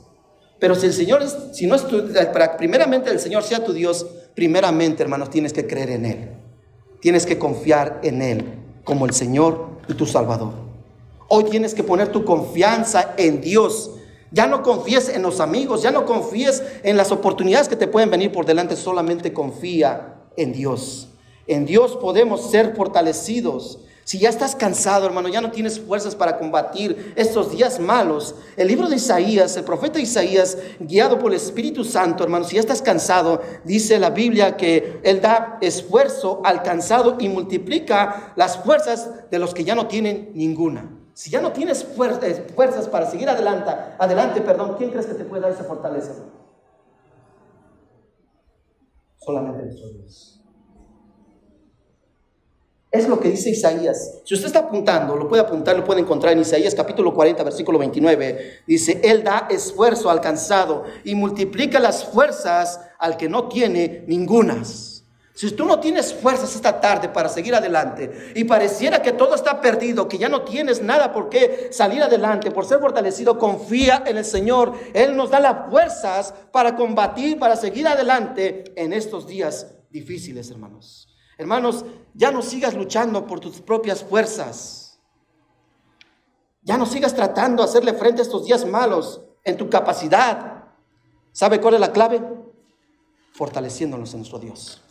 [0.59, 3.73] Pero si el Señor es, si no es tu, para primeramente el Señor sea tu
[3.73, 6.29] Dios, primeramente, hermanos, tienes que creer en Él.
[7.01, 10.53] Tienes que confiar en Él como el Señor y tu Salvador.
[11.27, 13.91] Hoy tienes que poner tu confianza en Dios
[14.31, 18.09] ya no confíes en los amigos, ya no confíes en las oportunidades que te pueden
[18.09, 21.09] venir por delante, solamente confía en Dios.
[21.51, 23.79] En Dios podemos ser fortalecidos.
[24.05, 28.35] Si ya estás cansado, hermano, ya no tienes fuerzas para combatir estos días malos.
[28.55, 32.61] El libro de Isaías, el profeta Isaías, guiado por el Espíritu Santo, hermano, si ya
[32.61, 39.29] estás cansado, dice la Biblia que Él da esfuerzo al cansado y multiplica las fuerzas
[39.29, 40.89] de los que ya no tienen ninguna.
[41.13, 45.41] Si ya no tienes fuerzas para seguir adelante, adelante, perdón, ¿quién crees que te puede
[45.41, 46.13] dar esa fortaleza?
[49.17, 50.40] Solamente nuestro Dios.
[52.91, 54.19] Es lo que dice Isaías.
[54.25, 57.79] Si usted está apuntando, lo puede apuntar, lo puede encontrar en Isaías capítulo 40, versículo
[57.79, 58.63] 29.
[58.67, 65.05] Dice, Él da esfuerzo al cansado y multiplica las fuerzas al que no tiene ningunas.
[65.33, 69.61] Si tú no tienes fuerzas esta tarde para seguir adelante y pareciera que todo está
[69.61, 74.17] perdido, que ya no tienes nada por qué salir adelante, por ser fortalecido, confía en
[74.17, 74.73] el Señor.
[74.93, 81.07] Él nos da las fuerzas para combatir, para seguir adelante en estos días difíciles, hermanos.
[81.41, 84.99] Hermanos, ya no sigas luchando por tus propias fuerzas.
[86.61, 90.65] Ya no sigas tratando de hacerle frente a estos días malos en tu capacidad.
[91.31, 92.21] ¿Sabe cuál es la clave?
[93.33, 94.83] Fortaleciéndonos en nuestro Dios.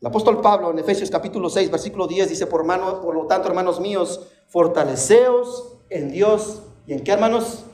[0.00, 3.48] El apóstol Pablo en Efesios capítulo 6, versículo 10 dice, por, mano, por lo tanto,
[3.48, 6.62] hermanos míos, fortaleceos en Dios.
[6.86, 7.64] ¿Y en qué, hermanos?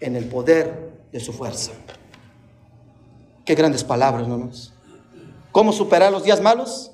[0.00, 1.72] En el poder de su fuerza.
[3.46, 4.71] Qué grandes palabras, hermanos.
[5.52, 6.92] ¿Cómo superar los días malos?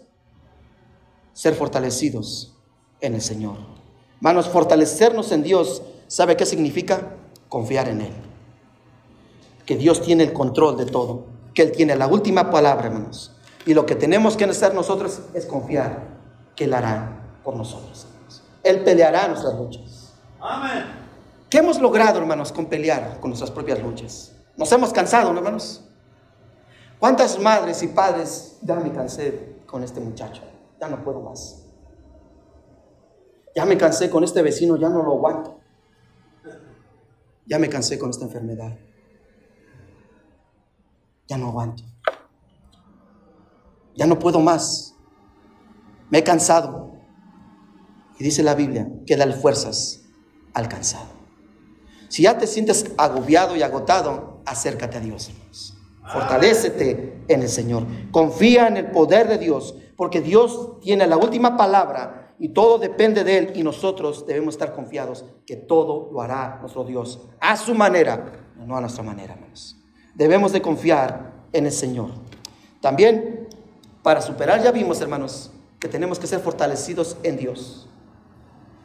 [1.33, 2.57] Ser fortalecidos
[3.01, 3.57] en el Señor.
[4.16, 7.14] Hermanos, fortalecernos en Dios, ¿sabe qué significa?
[7.49, 8.12] Confiar en Él.
[9.64, 11.27] Que Dios tiene el control de todo.
[11.55, 13.33] Que Él tiene la última palabra, hermanos.
[13.64, 16.18] Y lo que tenemos que hacer nosotros es confiar
[16.57, 18.07] que Él hará por nosotros.
[18.64, 20.12] Él peleará nuestras luchas.
[20.40, 20.85] Amén.
[21.49, 24.33] ¿Qué hemos logrado, hermanos, con pelear con nuestras propias luchas?
[24.57, 25.88] Nos hemos cansado, ¿no, hermanos?
[26.99, 30.43] ¿Cuántas madres y padres ya me cansé con este muchacho?
[30.81, 31.65] Ya no puedo más.
[33.55, 35.61] Ya me cansé con este vecino, ya no lo aguanto.
[37.47, 38.77] Ya me cansé con esta enfermedad.
[41.29, 41.83] Ya no aguanto.
[43.95, 44.95] Ya no puedo más.
[46.11, 46.93] Me he cansado.
[48.19, 50.03] Y dice la Biblia que da fuerzas
[50.53, 51.07] al cansado.
[52.09, 55.78] Si ya te sientes agobiado y agotado, acércate a Dios, hermanos.
[56.12, 57.85] Fortalécete en el Señor.
[58.11, 63.25] Confía en el poder de Dios, porque Dios tiene la última palabra y todo depende
[63.25, 67.75] de Él y nosotros debemos estar confiados que todo lo hará nuestro Dios a su
[67.75, 69.77] manera, no a nuestra manera, hermanos.
[70.14, 72.11] Debemos de confiar en el Señor.
[72.81, 73.49] También,
[74.03, 77.88] para superar, ya vimos, hermanos, que tenemos que ser fortalecidos en Dios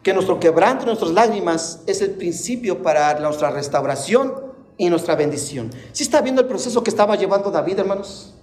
[0.03, 5.69] que nuestro quebranto, nuestras lágrimas es el principio para nuestra restauración y nuestra bendición.
[5.91, 8.33] ¿Sí está viendo el proceso que estaba llevando David, hermanos?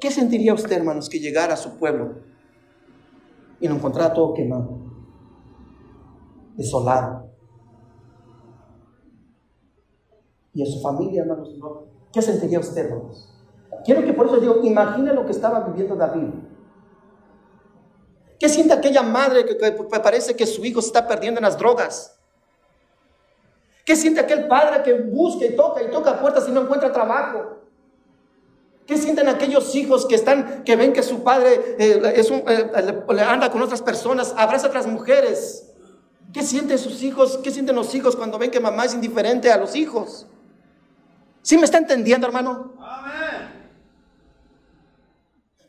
[0.00, 2.16] ¿Qué sentiría usted, hermanos, que llegara a su pueblo
[3.60, 4.78] y lo encontrara todo quemado,
[6.56, 7.32] desolado?
[10.54, 11.50] Y a su familia, hermanos,
[12.12, 13.34] ¿qué sentiría usted, hermanos?
[13.84, 16.30] Quiero que por eso digo, imagine lo que estaba viviendo David.
[18.38, 19.54] ¿Qué siente aquella madre que,
[20.00, 22.17] parece que su hijo se está perdiendo en las drogas?
[23.88, 27.56] ¿Qué siente aquel padre que busca y toca y toca puertas y no encuentra trabajo?
[28.86, 32.70] ¿Qué sienten aquellos hijos que están, que ven que su padre eh, es un, eh,
[33.26, 35.70] anda con otras personas, abraza a otras mujeres?
[36.34, 37.38] ¿Qué sienten sus hijos?
[37.42, 40.26] ¿Qué sienten los hijos cuando ven que mamá es indiferente a los hijos?
[41.40, 42.74] ¿Sí me está entendiendo, hermano?
[42.78, 43.72] Amén.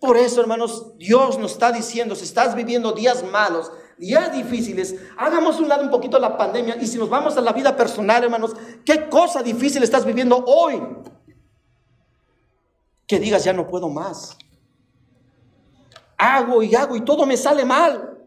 [0.01, 5.59] Por eso, hermanos, Dios nos está diciendo, si estás viviendo días malos, días difíciles, hagamos
[5.59, 8.55] un lado un poquito la pandemia y si nos vamos a la vida personal, hermanos,
[8.85, 10.81] ¿qué cosa difícil estás viviendo hoy?
[13.05, 14.37] Que digas, ya no puedo más.
[16.17, 18.17] Hago y hago y todo me sale mal.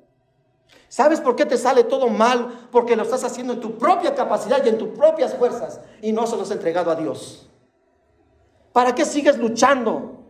[0.89, 2.69] ¿Sabes por qué te sale todo mal?
[2.71, 6.27] Porque lo estás haciendo en tu propia capacidad y en tus propias fuerzas y no
[6.27, 7.49] se los has entregado a Dios.
[8.75, 10.27] ¿Para qué sigues luchando?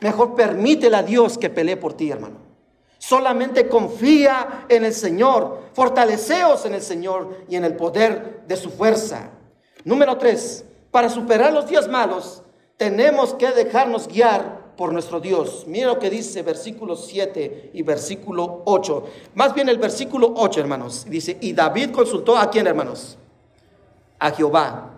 [0.00, 2.45] Mejor permítele a Dios que pelee por ti, hermano.
[3.06, 5.68] Solamente confía en el Señor.
[5.74, 9.30] Fortaleceos en el Señor y en el poder de su fuerza.
[9.84, 12.42] Número tres, para superar los días malos,
[12.76, 15.66] tenemos que dejarnos guiar por nuestro Dios.
[15.68, 19.04] Mira lo que dice versículo 7 y versículo 8.
[19.36, 21.06] Más bien el versículo 8, hermanos.
[21.08, 23.16] Dice, y David consultó a quién, hermanos?
[24.18, 24.90] A Jehová,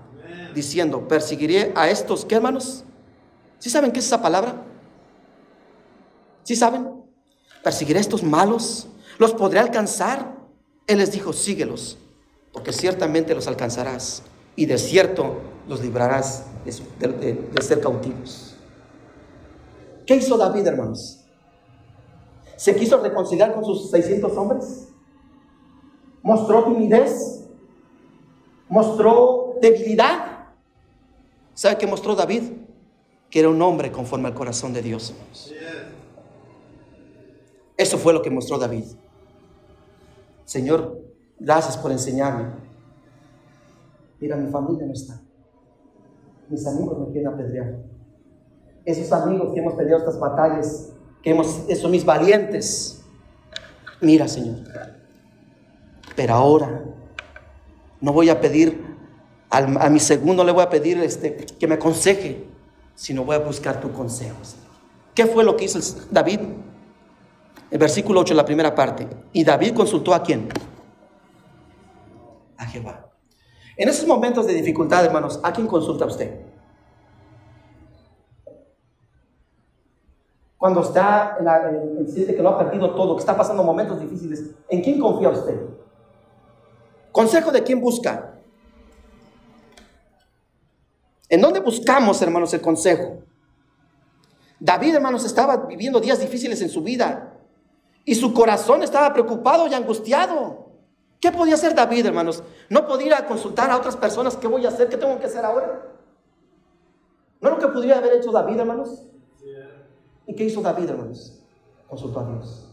[0.54, 2.84] diciendo, perseguiré a estos, ¿qué, hermanos?
[3.58, 4.54] ¿Sí saben qué es esa palabra?
[6.44, 6.97] ¿Sí saben?
[7.62, 10.36] Perseguiré a estos malos, los podré alcanzar.
[10.86, 11.98] Él les dijo, síguelos,
[12.52, 14.22] porque ciertamente los alcanzarás
[14.56, 15.36] y de cierto
[15.68, 18.56] los librarás de, ser cautivos.
[20.06, 21.20] ¿Qué hizo David, hermanos?
[22.56, 24.88] ¿Se quiso reconciliar con sus 600 hombres?
[26.22, 27.44] ¿Mostró timidez?
[28.68, 30.48] ¿Mostró debilidad?
[31.54, 32.42] ¿Sabe qué mostró David?
[33.30, 35.12] Que era un hombre conforme al corazón de Dios.
[35.12, 35.97] Hermanos.
[37.78, 38.84] Eso fue lo que mostró David.
[40.44, 41.00] Señor,
[41.38, 42.50] gracias por enseñarme.
[44.18, 45.20] Mira, mi familia no está.
[46.48, 47.76] Mis amigos me quieren apedrear.
[48.84, 53.04] Esos amigos que hemos peleado estas batallas, que hemos, esos mis valientes.
[54.00, 54.56] Mira, Señor.
[56.16, 56.84] Pero ahora
[58.00, 58.84] no voy a pedir
[59.50, 62.44] a mi segundo, le voy a pedir este, que me aconseje,
[62.96, 64.36] sino voy a buscar tu consejo.
[65.14, 65.78] ¿Qué fue lo que hizo
[66.10, 66.40] David?
[67.70, 69.06] El versículo 8, la primera parte.
[69.32, 70.48] Y David consultó a quién?
[72.56, 73.10] A Jehová.
[73.76, 76.40] En esos momentos de dificultad, hermanos, ¿a quién consulta usted?
[80.56, 81.70] Cuando está en, la,
[82.08, 85.60] siente que lo ha perdido todo, que está pasando momentos difíciles, ¿en quién confía usted?
[87.12, 88.34] Consejo de quién busca.
[91.28, 93.18] ¿En dónde buscamos, hermanos, el consejo?
[94.58, 97.37] David, hermanos, estaba viviendo días difíciles en su vida.
[98.08, 100.70] Y su corazón estaba preocupado y angustiado.
[101.20, 102.42] ¿Qué podía hacer David, hermanos?
[102.70, 105.82] No podía consultar a otras personas qué voy a hacer, qué tengo que hacer ahora.
[107.38, 109.04] ¿No es lo que podría haber hecho David, hermanos?
[110.26, 111.38] ¿Y qué hizo David, hermanos?
[111.86, 112.66] Consultó a Dios.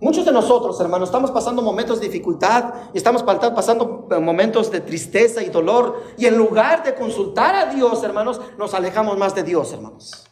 [0.00, 5.50] Muchos de nosotros, hermanos, estamos pasando momentos de dificultad estamos pasando momentos de tristeza y
[5.50, 6.02] dolor.
[6.18, 10.26] Y en lugar de consultar a Dios, hermanos, nos alejamos más de Dios, hermanos.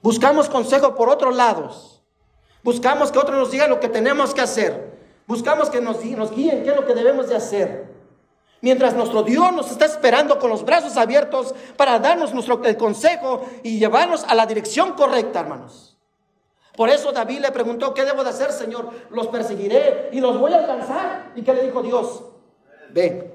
[0.00, 1.91] Buscamos consejo por otros lados.
[2.62, 4.92] Buscamos que otros nos digan lo que tenemos que hacer.
[5.26, 7.92] Buscamos que nos, nos guíen qué es lo que debemos de hacer.
[8.60, 13.44] Mientras nuestro Dios nos está esperando con los brazos abiertos para darnos nuestro el consejo
[13.64, 15.96] y llevarnos a la dirección correcta, hermanos.
[16.76, 18.90] Por eso David le preguntó, ¿qué debo de hacer, Señor?
[19.10, 21.32] Los perseguiré y los voy a alcanzar.
[21.34, 22.22] ¿Y qué le dijo Dios?
[22.90, 23.32] Ve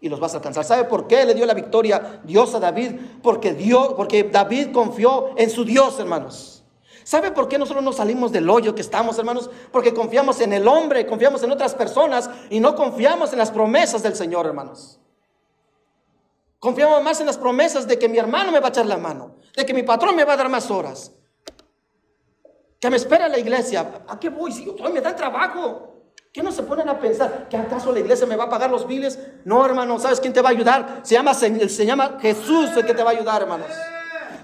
[0.00, 0.64] y los vas a alcanzar.
[0.64, 2.92] ¿Sabe por qué le dio la victoria Dios a David?
[3.22, 6.59] Porque Dios, porque David confió en su Dios, hermanos.
[7.04, 9.50] ¿Sabe por qué nosotros no salimos del hoyo que estamos, hermanos?
[9.72, 14.02] Porque confiamos en el hombre, confiamos en otras personas y no confiamos en las promesas
[14.02, 14.98] del Señor, hermanos.
[16.58, 19.36] Confiamos más en las promesas de que mi hermano me va a echar la mano,
[19.56, 21.12] de que mi patrón me va a dar más horas,
[22.78, 24.02] que me espera la iglesia.
[24.06, 24.52] ¿A qué voy?
[24.52, 25.86] Si hoy me dan trabajo.
[26.32, 27.48] ¿Qué no se ponen a pensar?
[27.48, 29.18] ¿Que acaso la iglesia me va a pagar los biles?
[29.44, 31.00] No, hermano, ¿sabes quién te va a ayudar?
[31.02, 33.70] Se llama, se llama Jesús el que te va a ayudar, hermanos.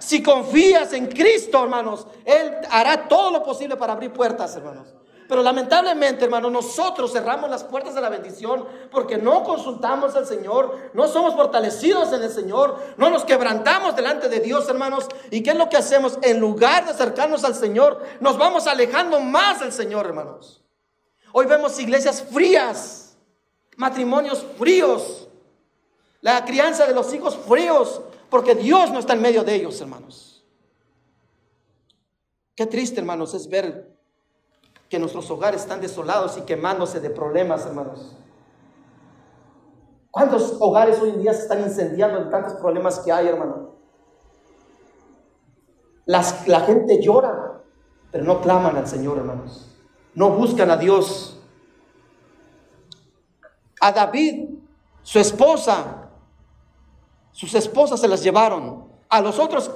[0.06, 4.86] Si confías en Cristo, hermanos, Él hará todo lo posible para abrir puertas, hermanos.
[5.28, 10.90] Pero lamentablemente, hermanos, nosotros cerramos las puertas de la bendición porque no consultamos al Señor,
[10.94, 15.08] no somos fortalecidos en el Señor, no nos quebrantamos delante de Dios, hermanos.
[15.32, 16.20] ¿Y qué es lo que hacemos?
[16.22, 20.62] En lugar de acercarnos al Señor, nos vamos alejando más del Señor, hermanos.
[21.32, 23.16] Hoy vemos iglesias frías,
[23.76, 25.26] matrimonios fríos,
[26.20, 28.02] la crianza de los hijos fríos,
[28.36, 30.44] porque Dios no está en medio de ellos, hermanos.
[32.54, 33.96] Qué triste, hermanos, es ver
[34.88, 38.14] que nuestros hogares están desolados y quemándose de problemas, hermanos.
[40.10, 43.74] ¿Cuántos hogares hoy en día se están incendiando de tantos problemas que hay, hermano?
[46.04, 47.64] la gente llora,
[48.12, 49.76] pero no claman al Señor, hermanos
[50.16, 51.38] no buscan a Dios.
[53.80, 54.48] A David,
[55.02, 56.05] su esposa,
[57.36, 58.88] sus esposas se las llevaron.
[59.10, 59.70] A los otros,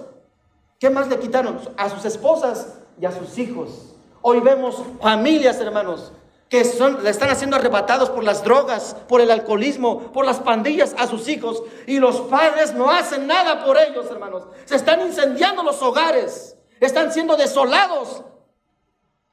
[0.78, 1.60] ¿qué más le quitaron?
[1.76, 3.96] A sus esposas y a sus hijos.
[4.22, 6.10] Hoy vemos familias, hermanos,
[6.48, 6.64] que
[7.02, 11.28] le están haciendo arrebatados por las drogas, por el alcoholismo, por las pandillas a sus
[11.28, 11.62] hijos.
[11.86, 14.44] Y los padres no hacen nada por ellos, hermanos.
[14.64, 16.56] Se están incendiando los hogares.
[16.80, 18.24] Están siendo desolados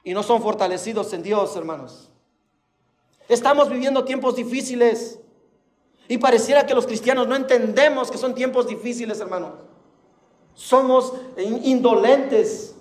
[0.04, 2.10] y no son fortalecidos en Dios, hermanos.
[3.26, 5.18] Estamos viviendo tiempos difíciles
[6.08, 9.52] y pareciera que los cristianos no entendemos que son tiempos difíciles, hermanos.
[10.54, 12.74] Somos indolentes,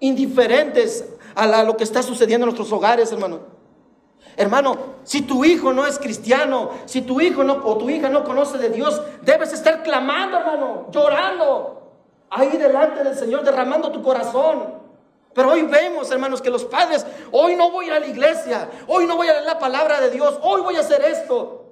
[0.00, 3.40] indiferentes a lo que está sucediendo en nuestros hogares, hermano.
[4.36, 8.24] Hermano, si tu hijo no es cristiano, si tu hijo no, o tu hija no
[8.24, 11.92] conoce de Dios, debes estar clamando, hermano, llorando,
[12.30, 14.74] ahí delante del Señor, derramando tu corazón.
[15.32, 19.16] Pero hoy vemos, hermanos, que los padres, hoy no voy a la iglesia, hoy no
[19.16, 21.63] voy a leer la palabra de Dios, hoy voy a hacer esto.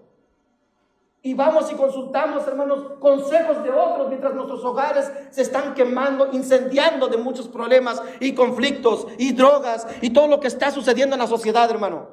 [1.25, 7.07] Y vamos y consultamos, hermanos, consejos de otros mientras nuestros hogares se están quemando, incendiando
[7.07, 11.29] de muchos problemas y conflictos y drogas y todo lo que está sucediendo en la
[11.29, 12.09] sociedad, hermano.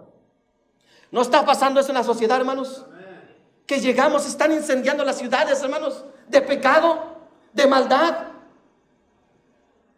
[1.12, 2.86] ¿No está pasando eso en la sociedad, hermanos?
[3.66, 7.00] Que llegamos, están incendiando las ciudades, hermanos, de pecado,
[7.52, 8.16] de maldad,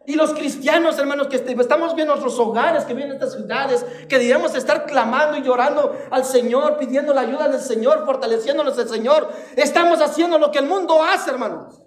[0.06, 4.18] y los cristianos, hermanos, que estamos viendo nuestros hogares, que viven en estas ciudades, que
[4.18, 9.32] debemos estar clamando y llorando al Señor, pidiendo la ayuda del Señor, fortaleciéndonos el Señor.
[9.56, 11.80] Estamos haciendo lo que el mundo hace, hermanos.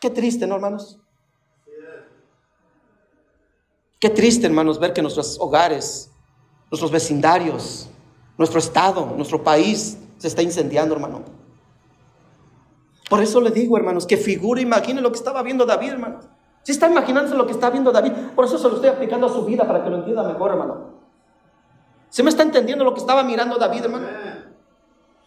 [0.00, 0.98] Qué triste, ¿no, hermanos?
[4.00, 6.10] Qué triste, hermanos, ver que nuestros hogares,
[6.68, 7.88] nuestros vecindarios,
[8.36, 11.41] nuestro estado, nuestro país se está incendiando, hermano.
[13.12, 16.30] Por eso le digo, hermanos, que figure, imagine lo que estaba viendo David, hermanos.
[16.62, 19.28] Si está imaginándose lo que está viendo David, por eso se lo estoy aplicando a
[19.28, 20.92] su vida para que lo entienda mejor, hermano.
[22.08, 24.06] ¿Se me está entendiendo lo que estaba mirando David, hermano?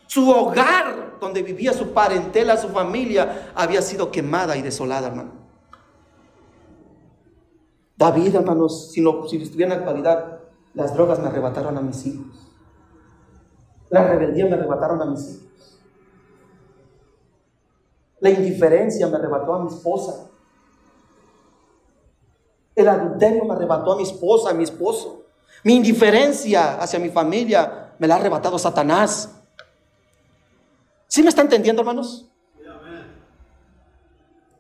[0.08, 5.34] Su hogar, donde vivía su parentela, su familia, había sido quemada y desolada, hermano.
[7.96, 10.40] David, hermanos, si, no, si estuviera en la actualidad,
[10.74, 12.52] las drogas me arrebataron a mis hijos.
[13.92, 15.45] La rebeldía me arrebataron a mis hijos.
[18.26, 20.28] La indiferencia me arrebató a mi esposa.
[22.74, 25.26] El adulterio me arrebató a mi esposa, a mi esposo.
[25.64, 29.30] Mi indiferencia hacia mi familia me la ha arrebatado Satanás.
[31.08, 32.28] ¿Sí me está entendiendo, hermanos?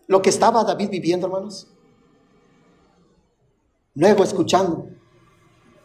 [0.05, 1.67] Lo que estaba David viviendo, hermanos.
[3.95, 4.89] Luego escuchando,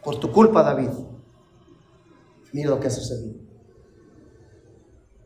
[0.04, 0.90] por tu culpa, David,
[2.52, 3.40] mira lo que ha sucedido.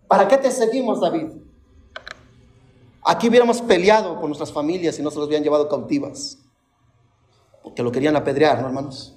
[0.07, 1.44] ¿Para qué te seguimos, David?
[3.05, 6.39] Aquí hubiéramos peleado por nuestras familias y no se los hubieran llevado cautivas.
[7.63, 9.15] Porque lo querían apedrear, ¿no, hermanos?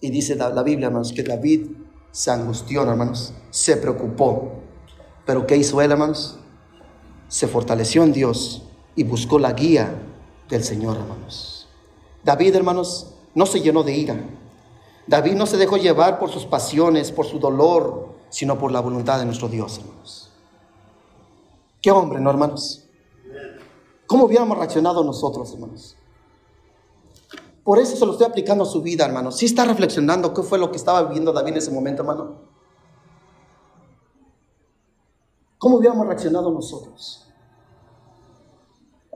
[0.00, 1.66] Y dice la, Biblia, hermanos, que David
[2.12, 4.52] se angustió, hermanos, se preocupó.
[5.26, 6.38] Pero ¿qué hizo él, hermanos?
[7.26, 8.62] Se fortaleció en Dios
[8.94, 9.92] y buscó la guía
[10.48, 11.68] del Señor, hermanos.
[12.22, 14.16] David, hermanos, no se llenó de ira.
[15.08, 19.18] David no se dejó llevar por sus pasiones, por su dolor, sino por la voluntad
[19.18, 20.31] de nuestro Dios, hermanos.
[21.82, 22.88] Qué hombre, ¿no, hermanos?
[24.06, 25.96] ¿Cómo hubiéramos reaccionado nosotros, hermanos?
[27.64, 29.36] Por eso se lo estoy aplicando a su vida, hermanos.
[29.36, 32.36] Si está reflexionando qué fue lo que estaba viviendo David en ese momento, hermano.
[35.58, 37.28] ¿Cómo hubiéramos reaccionado nosotros?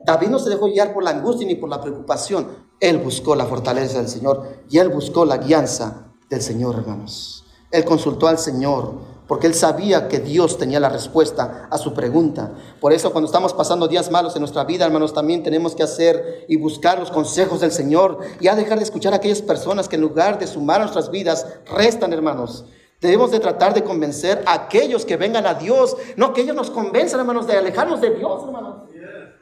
[0.04, 2.66] David no se dejó guiar por la angustia ni por la preocupación.
[2.80, 7.44] Él buscó la fortaleza del Señor y él buscó la guianza del Señor, hermanos.
[7.70, 12.52] Él consultó al Señor porque él sabía que Dios tenía la respuesta a su pregunta.
[12.80, 16.44] Por eso cuando estamos pasando días malos en nuestra vida, hermanos, también tenemos que hacer
[16.48, 19.96] y buscar los consejos del Señor y a dejar de escuchar a aquellas personas que
[19.96, 22.64] en lugar de sumar a nuestras vidas, restan, hermanos.
[23.00, 26.70] Debemos de tratar de convencer a aquellos que vengan a Dios, no que ellos nos
[26.70, 28.88] convenzan, hermanos, de alejarnos de Dios, hermanos.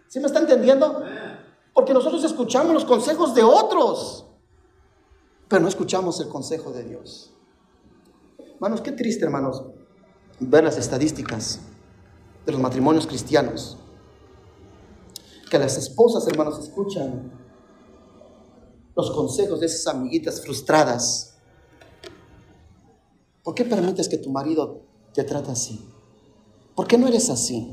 [0.08, 1.02] ¿Sí me está entendiendo?
[1.72, 4.26] Porque nosotros escuchamos los consejos de otros,
[5.48, 7.32] pero no escuchamos el consejo de Dios.
[8.54, 9.62] Hermanos, qué triste, hermanos,
[10.40, 11.60] ver las estadísticas
[12.46, 13.76] de los matrimonios cristianos.
[15.50, 17.32] Que las esposas, hermanos, escuchan
[18.96, 21.36] los consejos de esas amiguitas frustradas.
[23.42, 24.82] ¿Por qué permites que tu marido
[25.12, 25.84] te trate así?
[26.74, 27.72] ¿Por qué no eres así?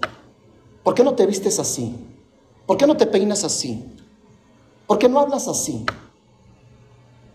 [0.84, 1.96] ¿Por qué no te vistes así?
[2.66, 3.86] ¿Por qué no te peinas así?
[4.88, 5.86] ¿Por qué no hablas así?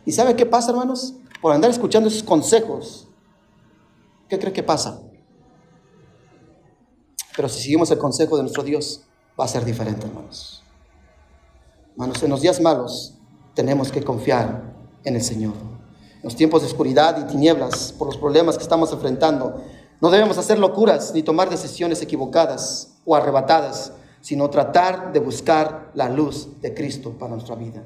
[0.05, 1.15] ¿Y sabe qué pasa, hermanos?
[1.41, 3.09] Por andar escuchando esos consejos,
[4.29, 5.01] ¿qué cree que pasa?
[7.37, 9.03] Pero si seguimos el consejo de nuestro Dios,
[9.39, 10.63] va a ser diferente, hermanos.
[11.93, 13.15] Hermanos, en los días malos
[13.55, 14.75] tenemos que confiar
[15.05, 15.55] en el Señor.
[16.17, 19.63] En los tiempos de oscuridad y tinieblas, por los problemas que estamos enfrentando,
[20.01, 23.93] no debemos hacer locuras ni tomar decisiones equivocadas o arrebatadas
[24.27, 27.85] sino tratar de buscar la luz de Cristo para nuestra vida.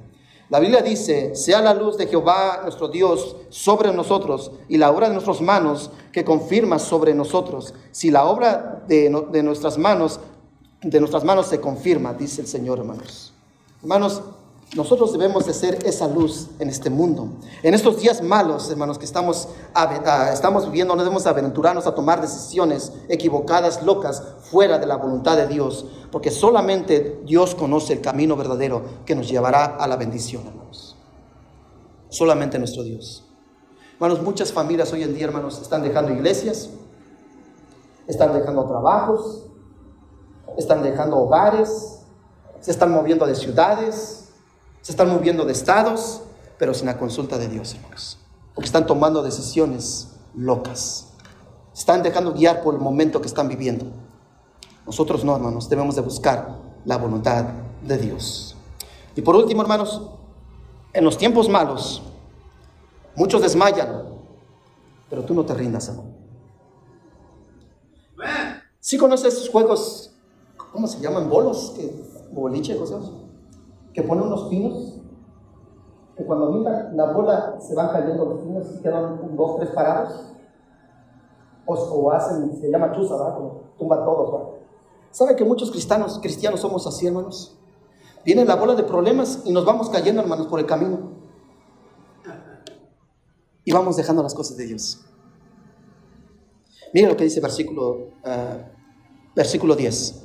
[0.51, 5.07] La Biblia dice, sea la luz de Jehová nuestro Dios sobre nosotros y la obra
[5.07, 7.73] de nuestras manos que confirma sobre nosotros.
[7.93, 9.09] Si la obra de,
[9.45, 10.19] nuestras manos,
[10.83, 13.33] de nuestras manos se confirma, dice el Señor, hermanos.
[13.81, 14.23] Hermanos,
[14.77, 17.29] nosotros debemos de ser esa luz en este mundo.
[17.63, 19.49] En estos días malos, hermanos, que estamos,
[20.33, 25.49] estamos viviendo, no debemos aventurarnos a tomar decisiones equivocadas, locas, fuera de la voluntad de
[25.49, 30.97] Dios, porque solamente Dios conoce el camino verdadero que nos llevará a la bendición, hermanos.
[32.09, 33.25] Solamente nuestro Dios.
[33.95, 36.71] Hermanos, muchas familias hoy en día, hermanos, están dejando iglesias,
[38.07, 39.47] están dejando trabajos,
[40.57, 41.99] están dejando hogares,
[42.61, 44.20] se están moviendo de ciudades,
[44.83, 46.23] se están moviendo de estados,
[46.59, 48.19] pero sin la consulta de Dios, hermanos.
[48.55, 51.09] Porque están tomando decisiones locas.
[51.75, 53.87] Están dejando guiar por el momento que están viviendo.
[54.87, 57.45] Nosotros no, hermanos, debemos de buscar la voluntad
[57.87, 58.57] de Dios.
[59.15, 60.03] Y por último, hermanos,
[60.93, 62.03] en los tiempos malos,
[63.15, 64.05] muchos desmayan,
[65.09, 66.11] pero tú no te rindas, hermano.
[68.81, 70.11] ¿Sí conoces esos juegos?
[70.73, 71.29] ¿Cómo se llaman?
[71.29, 71.75] ¿Bolos?
[71.77, 71.93] ¿Qué?
[72.33, 72.77] ¿Boliche?
[72.77, 73.11] ¿Cosas?
[73.93, 75.01] Que pone unos pinos,
[76.17, 80.27] que cuando miran la bola se van cayendo los pinos y quedan dos, tres parados,
[81.67, 82.13] o,
[82.61, 83.39] se llama chuza, ¿verdad?
[83.79, 84.59] tumba todos.
[85.11, 87.57] ¿Sabe que muchos cristianos, cristianos somos así, hermanos?
[88.25, 91.13] Viene la bola de problemas y nos vamos cayendo, hermanos, por el camino.
[93.65, 95.01] Y vamos dejando las cosas de Dios.
[96.93, 100.20] Mire lo que dice versículo, uh, versículo 10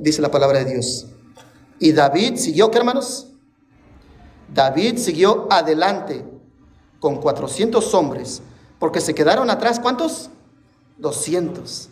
[0.00, 1.06] dice la palabra de Dios.
[1.78, 3.28] Y David siguió, ¿qué hermanos?
[4.52, 6.24] David siguió adelante
[6.98, 8.42] con 400 hombres,
[8.78, 10.30] porque se quedaron atrás, ¿cuántos?
[10.98, 11.88] 200.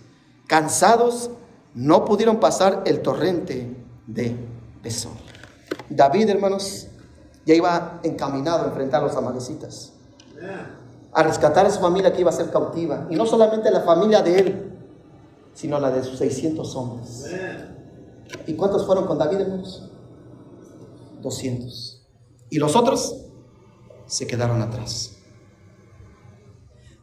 [0.46, 1.30] Cansados,
[1.74, 4.36] no pudieron pasar el torrente de
[4.82, 5.12] Besor.
[5.88, 6.88] David, hermanos,
[7.46, 9.92] ya iba encaminado a enfrentar a los amalecitas,
[11.12, 14.22] a rescatar a su familia que iba a ser cautiva, y no solamente la familia
[14.22, 14.72] de él,
[15.54, 17.24] sino la de sus 600 hombres.
[18.46, 19.90] ¿Y cuántos fueron con David, hermanos?
[21.20, 22.06] 200.
[22.50, 23.26] Y los otros
[24.06, 25.16] se quedaron atrás.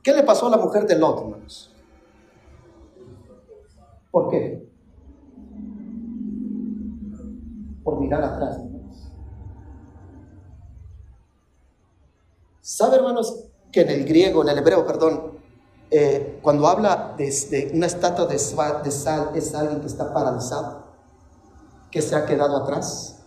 [0.03, 1.73] ¿Qué le pasó a la mujer de Lot, hermanos?
[4.11, 4.69] ¿Por qué?
[7.83, 9.11] Por mirar atrás, hermanos.
[12.61, 15.39] ¿Sabe, hermanos, que en el griego, en el hebreo, perdón,
[15.91, 20.84] eh, cuando habla de, una estatua de sal, es alguien que está paralizado?
[21.95, 23.19] Que se ha quedado atrás.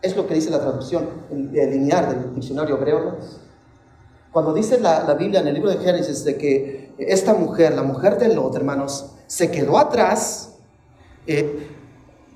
[0.00, 3.18] Es lo que dice la traducción lineal del diccionario hebreo.
[4.32, 8.16] Cuando dice la, Biblia en el libro de Génesis de que esta mujer, la mujer
[8.16, 10.54] de Lot, hermanos, se quedó atrás,
[11.26, 11.68] eh,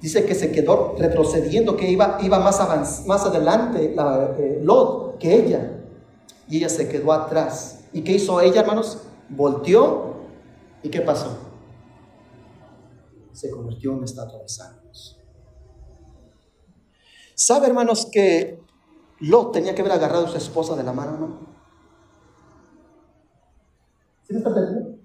[0.02, 5.34] dice que se quedó retrocediendo, que iba, iba más, más adelante la, eh, Lot que
[5.34, 5.86] ella.
[6.50, 7.80] Y ella se quedó atrás.
[7.94, 8.98] ¿Y qué hizo ella, hermanos?
[9.30, 10.16] Volteó.
[10.82, 11.34] ¿Y qué pasó?
[13.32, 15.17] Se convirtió en estatua de sangres.
[17.38, 18.60] ¿Sabe, hermanos, que
[19.20, 21.38] Lot tenía que haber agarrado a su esposa de la mano, hermano?
[24.24, 24.98] ¿Sí me está entendiendo?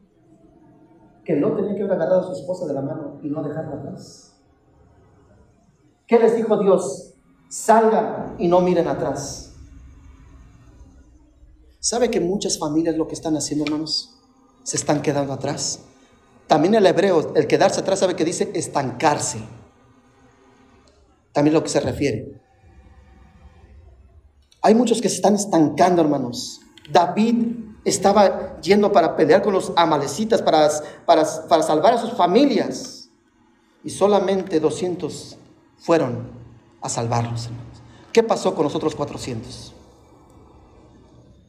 [1.24, 3.76] Que Lot tenía que haber agarrado a su esposa de la mano y no dejarla
[3.76, 4.34] atrás.
[6.08, 7.14] ¿Qué les dijo Dios?
[7.50, 9.54] Salgan y no miren atrás.
[11.80, 14.20] ¿Sabe que muchas familias lo que están haciendo, hermanos?
[14.64, 15.82] Se están quedando atrás.
[16.48, 19.38] También el hebreo, el quedarse atrás, sabe que dice estancarse.
[21.34, 22.42] También lo que se refiere.
[24.62, 26.62] Hay muchos que se están estancando, hermanos.
[26.90, 30.70] David estaba yendo para pelear con los amalecitas, para,
[31.06, 33.10] para, para salvar a sus familias.
[33.84, 35.38] Y solamente 200
[35.80, 36.32] fueron
[36.82, 37.82] a salvarlos, hermanos.
[38.14, 39.74] ¿Qué pasó con los otros 400?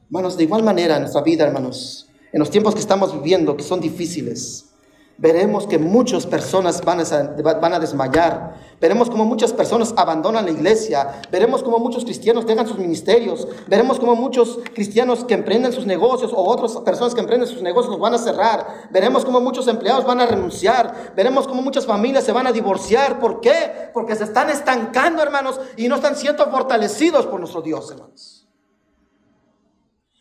[0.06, 3.62] Hermanos, de igual manera en nuestra vida, hermanos, en los tiempos que estamos viviendo, que
[3.62, 4.73] son difíciles,
[5.18, 11.62] veremos que muchas personas van a, desmayar, veremos como muchas personas abandonan la iglesia, veremos
[11.62, 16.44] como muchos cristianos dejan sus ministerios, veremos como muchos cristianos que emprenden sus negocios o
[16.44, 20.20] otras personas que emprenden sus negocios los van a cerrar, veremos como muchos empleados van
[20.20, 23.18] a renunciar, veremos como muchas familias se van a divorciar.
[23.20, 23.90] ¿Por qué?
[23.92, 28.48] Porque se están estancando, hermanos, y no están siendo fortalecidos por nuestro Dios, hermanos.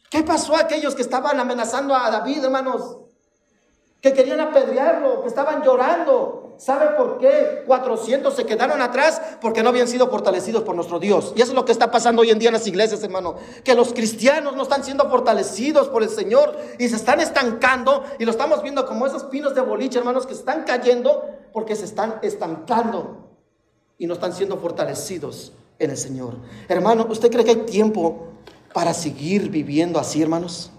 [0.09, 3.02] ¿Qué pasó a aquellos que estaban amenazando a David, hermanos?
[4.03, 6.55] Que querían apedrearlo, que estaban llorando.
[6.57, 9.21] ¿Sabe por qué 400 se quedaron atrás?
[9.39, 11.31] Porque no habían sido fortalecidos por nuestro Dios.
[11.37, 13.35] Y eso es lo que está pasando hoy en día en las iglesias, hermano.
[13.63, 18.03] Que los cristianos no están siendo fortalecidos por el Señor y se están estancando.
[18.19, 21.23] Y lo estamos viendo como esos pinos de boliche, hermanos, que están cayendo
[21.53, 23.29] porque se están estancando
[23.97, 26.35] y no están siendo fortalecidos en el Señor.
[26.67, 28.27] Hermano, ¿usted cree que hay tiempo
[28.73, 30.71] para seguir viviendo así, hermanos?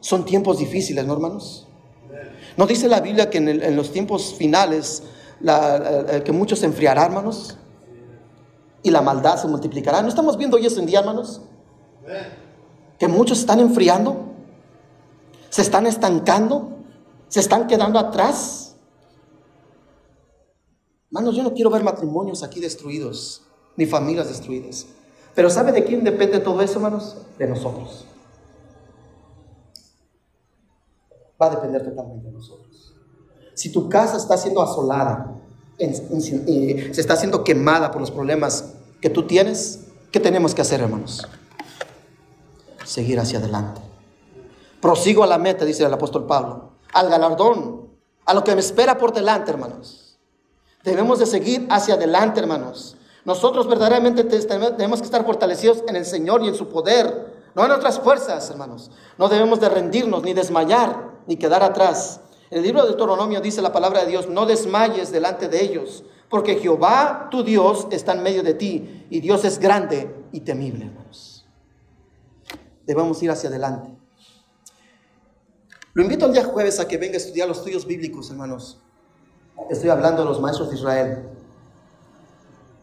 [0.00, 1.67] Son tiempos difíciles, ¿no, hermanos?
[2.58, 5.04] ¿No dice la Biblia que en, los tiempos finales
[6.24, 7.56] que muchos se enfriarán, hermanos?
[8.82, 10.02] Y la maldad se multiplicará.
[10.02, 11.40] ¿No estamos viendo hoy eso en día, hermanos?
[12.98, 14.32] Que muchos están enfriando,
[15.50, 16.78] se están estancando,
[17.28, 18.74] se están quedando atrás.
[21.12, 23.42] Hermanos, yo no quiero ver matrimonios aquí destruidos,
[23.76, 24.86] ni familias destruidas.
[25.32, 27.18] Pero ¿sabe de quién depende todo eso, hermanos?
[27.38, 28.04] De nosotros.
[31.40, 32.94] Va a depender totalmente de nosotros.
[33.54, 35.34] Si tu casa está siendo asolada,
[35.78, 40.80] eh, se está siendo quemada por los problemas que tú tienes, ¿qué tenemos que hacer,
[40.80, 41.26] hermanos?
[42.84, 43.80] Seguir hacia adelante.
[44.80, 47.88] Prosigo a la meta, dice el apóstol Pablo, al galardón,
[48.24, 50.18] a lo que me espera por delante, hermanos.
[50.84, 52.96] Debemos de seguir hacia adelante, hermanos.
[53.24, 57.70] Nosotros verdaderamente tenemos que estar fortalecidos en el Señor y en su poder, no en
[57.70, 58.90] otras fuerzas, hermanos.
[59.16, 62.20] No debemos de rendirnos ni desmayar ni quedar atrás.
[62.50, 66.56] El libro de Deuteronomio dice la palabra de Dios, no desmayes delante de ellos, porque
[66.56, 71.46] Jehová tu Dios está en medio de ti y Dios es grande y temible, hermanos.
[72.86, 73.94] Debemos ir hacia adelante.
[75.92, 78.78] Lo invito el día jueves a que venga a estudiar los estudios bíblicos, hermanos.
[79.68, 81.28] Estoy hablando de los maestros de Israel.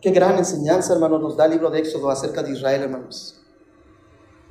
[0.01, 3.41] Qué gran enseñanza, hermanos, nos da el libro de Éxodo acerca de Israel, hermanos.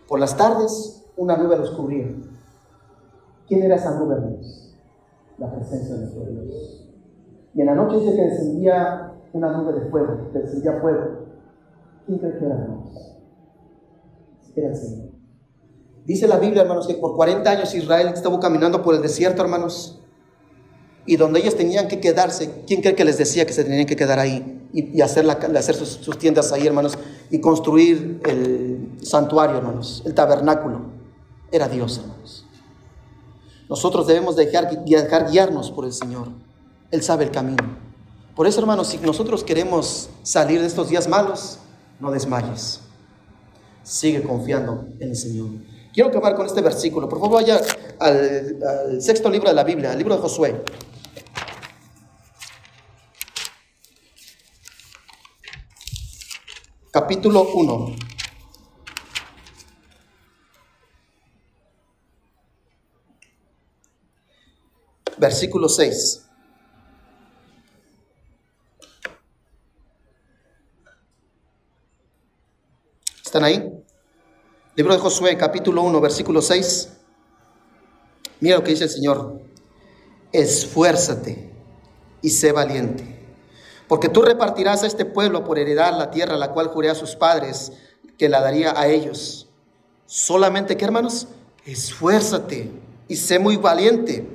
[0.09, 2.07] Por las tardes, una nube los cubría.
[3.47, 4.77] ¿Quién era esa nube, hermanos?
[5.39, 6.89] La presencia de nuestro Dios.
[7.55, 11.25] Y en la noche dice que descendía una nube de fuego, descendía fuego.
[12.07, 13.17] ¿Quién cree que era, hermanos?
[14.57, 15.09] Era el Señor.
[16.05, 20.01] Dice la Biblia, hermanos, que por 40 años Israel estuvo caminando por el desierto, hermanos.
[21.07, 23.97] Y donde ellos tenían que quedarse, ¿quién cree que les decía que se tenían que
[23.97, 24.64] quedar ahí?
[24.77, 26.99] Y, hacer, hacer sus, sus tiendas ahí, hermanos,
[27.31, 30.81] y construir el santuario, hermanos, el tabernáculo.
[31.53, 32.45] Era Dios, hermanos.
[33.69, 36.29] Nosotros debemos dejar, dejar guiarnos por el Señor.
[36.91, 37.63] Él sabe el camino.
[38.35, 41.59] Por eso, hermanos, si nosotros queremos salir de estos días malos,
[42.01, 42.81] no desmayes.
[43.85, 45.51] Sigue confiando en el Señor.
[45.93, 47.09] Quiero acabar con este versículo.
[47.09, 47.61] Por favor, vaya
[48.01, 48.59] al,
[48.89, 50.63] al sexto libro de la Biblia, al libro de Josué.
[56.95, 57.97] Capítulo 1.
[65.19, 66.25] versículo 6.
[73.25, 73.85] ¿Están ahí?
[74.77, 76.93] Libro de Josué, capítulo 1, versículo 6.
[78.39, 79.41] Mira lo que dice el Señor.
[80.31, 81.51] Esfuérzate
[82.23, 83.14] y sé valiente,
[83.89, 87.17] Porque tú repartirás a este pueblo por heredar la tierra la cual juré a sus
[87.17, 87.73] padres
[88.19, 89.49] que la daría a ellos.
[90.07, 91.29] Solamente que, hermanos,
[91.65, 92.71] esfuérzate
[93.09, 94.27] y sé muy valiente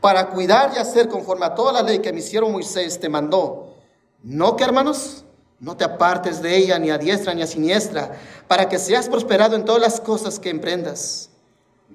[0.00, 3.74] para cuidar y hacer conforme a toda la ley que mi siervo Moisés te mandó.
[4.22, 5.24] No que, hermanos,
[5.58, 8.12] no te apartes de ella ni a diestra ni a siniestra,
[8.46, 11.30] para que seas prosperado en todas las cosas que emprendas.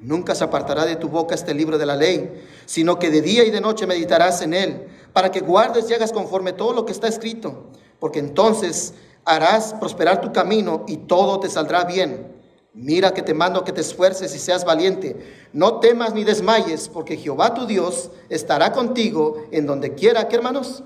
[0.02, 3.44] Nunca se apartará de tu boca este libro de la ley, sino que de día
[3.44, 6.92] y de noche meditarás en él, para que guardes y hagas conforme todo lo que
[6.92, 7.68] está escrito,
[8.00, 8.96] porque entonces
[9.26, 12.36] harás prosperar tu camino y todo te saldrá bien.
[12.74, 15.50] Mira que te mando que te esfuerces y seas valiente.
[15.54, 20.84] No temas ni desmayes, porque Jehová tu Dios estará contigo en donde quiera que, hermanos,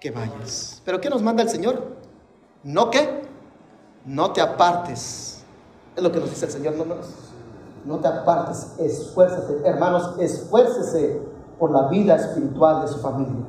[0.00, 0.80] que vayas.
[0.84, 1.96] Pero ¿qué nos manda el Señor?
[2.62, 3.22] No que
[4.04, 5.42] no te apartes.
[5.96, 6.74] Es lo que nos dice el Señor,
[8.00, 11.20] te apartes, esfuérzate, hermanos, esfuércese
[11.58, 13.44] por la vida espiritual de su familia.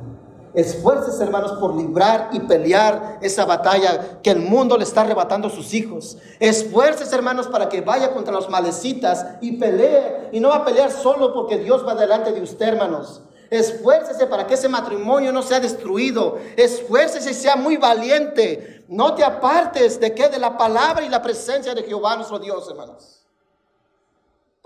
[0.56, 5.50] Esfuércese, hermanos, por librar y pelear esa batalla que el mundo le está arrebatando a
[5.50, 6.16] sus hijos.
[6.40, 10.30] Esfuércese, hermanos, para que vaya contra los malecitas y pelee.
[10.32, 13.20] Y no va a pelear solo porque Dios va delante de usted, hermanos.
[13.50, 16.38] Esfuércese para que ese matrimonio no sea destruido.
[16.56, 18.86] Esfuércese y sea muy valiente.
[18.88, 20.30] No te apartes de qué?
[20.30, 23.25] De la palabra y la presencia de Jehová nuestro Dios, hermanos.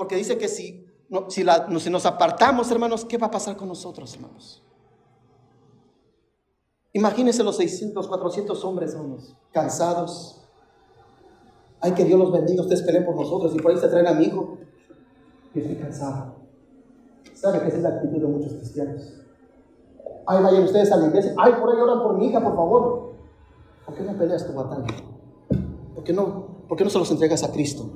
[0.00, 0.86] Porque dice que si,
[1.28, 1.44] si,
[1.90, 4.64] nos apartamos, hermanos, ¿qué va a pasar con nosotros, hermanos?
[6.94, 10.40] Imagínense los 600, 400 hombres, hermanos, cansados.
[11.82, 14.14] Ay, que Dios los bendiga, ustedes peleen por nosotros y por ahí se traen a
[14.14, 14.56] mi hijo.
[15.54, 16.36] Yo estoy cansado.
[17.34, 19.20] ¿Sabe que esa es la actitud de muchos cristianos?
[20.26, 21.34] Ay, vayan ustedes a la iglesia.
[21.36, 23.12] Ay, por ahí oran por mi hija, por favor.
[23.84, 24.86] ¿Por qué no peleas tu batalla?
[25.94, 27.92] ¿Por qué no, por qué no se los entregas a Cristo?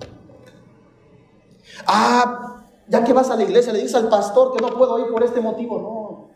[1.86, 5.10] Ah, ya que vas a la iglesia, le dices al pastor que no puedo ir
[5.10, 5.78] por este motivo.
[5.80, 6.30] No.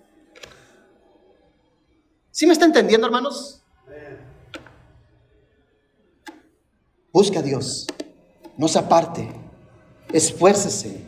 [2.31, 3.63] ¿Sí me está entendiendo, hermanos?
[7.13, 7.87] Busca a Dios.
[8.57, 9.29] No se aparte.
[10.13, 11.05] Esfuércese.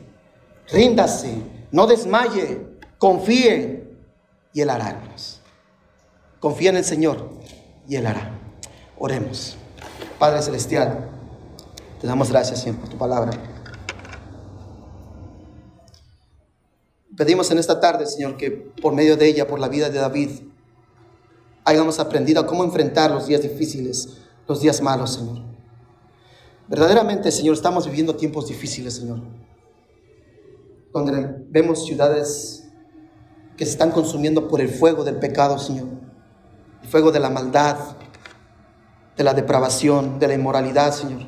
[0.69, 2.67] Ríndase no desmaye,
[2.99, 3.85] confíe
[4.53, 5.01] y Él hará.
[6.41, 7.31] Confía en el Señor
[7.87, 8.39] y Él hará.
[8.99, 9.57] Oremos.
[10.19, 11.09] Padre Celestial,
[12.01, 13.33] te damos gracias, Señor, por tu palabra.
[17.21, 20.31] Pedimos en esta tarde, Señor, que por medio de ella, por la vida de David,
[21.67, 24.17] hayamos aprendido a cómo enfrentar los días difíciles,
[24.49, 25.43] los días malos, Señor.
[26.67, 29.21] Verdaderamente, Señor, estamos viviendo tiempos difíciles, Señor
[30.93, 32.65] donde vemos ciudades
[33.57, 35.89] que se están consumiendo por el fuego del pecado, Señor.
[36.83, 37.77] El fuego de la maldad,
[39.17, 41.27] de la depravación, de la inmoralidad, Señor.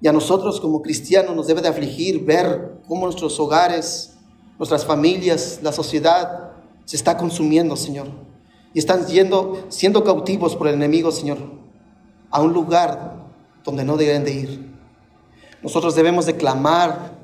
[0.00, 4.14] Y a nosotros como cristianos nos debe de afligir ver cómo nuestros hogares,
[4.58, 6.52] nuestras familias, la sociedad
[6.84, 8.08] se está consumiendo, Señor.
[8.72, 11.38] Y están yendo, siendo cautivos por el enemigo, Señor,
[12.30, 13.16] a un lugar
[13.64, 14.76] donde no deben de ir.
[15.62, 17.16] Nosotros debemos de clamar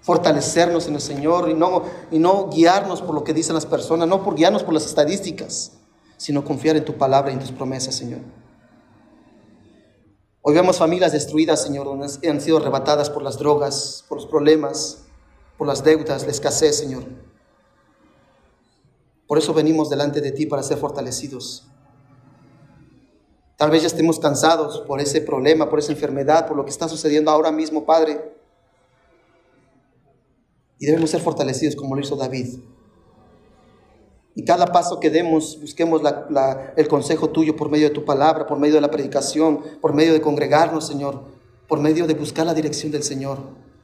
[0.00, 4.08] fortalecernos en el Señor y no, y no guiarnos por lo que dicen las personas,
[4.08, 5.72] no por guiarnos por las estadísticas,
[6.16, 8.20] sino confiar en tu palabra y en tus promesas, Señor.
[10.42, 15.04] Hoy vemos familias destruidas, Señor, donde han sido arrebatadas por las drogas, por los problemas,
[15.60, 17.02] por las deudas, la escasez, Señor.
[19.26, 21.66] Por eso venimos delante de ti para ser fortalecidos.
[23.58, 26.88] Tal vez ya estemos cansados por ese problema, por esa enfermedad, por lo que está
[26.88, 28.34] sucediendo ahora mismo, Padre.
[30.78, 32.60] Y debemos ser fortalecidos como lo hizo David.
[34.34, 36.00] Y cada paso que demos, busquemos
[36.74, 40.14] el consejo tuyo por medio de tu palabra, por medio de la predicación, por medio
[40.14, 41.20] de congregarnos, Señor,
[41.68, 43.36] por medio de buscar la dirección del Señor,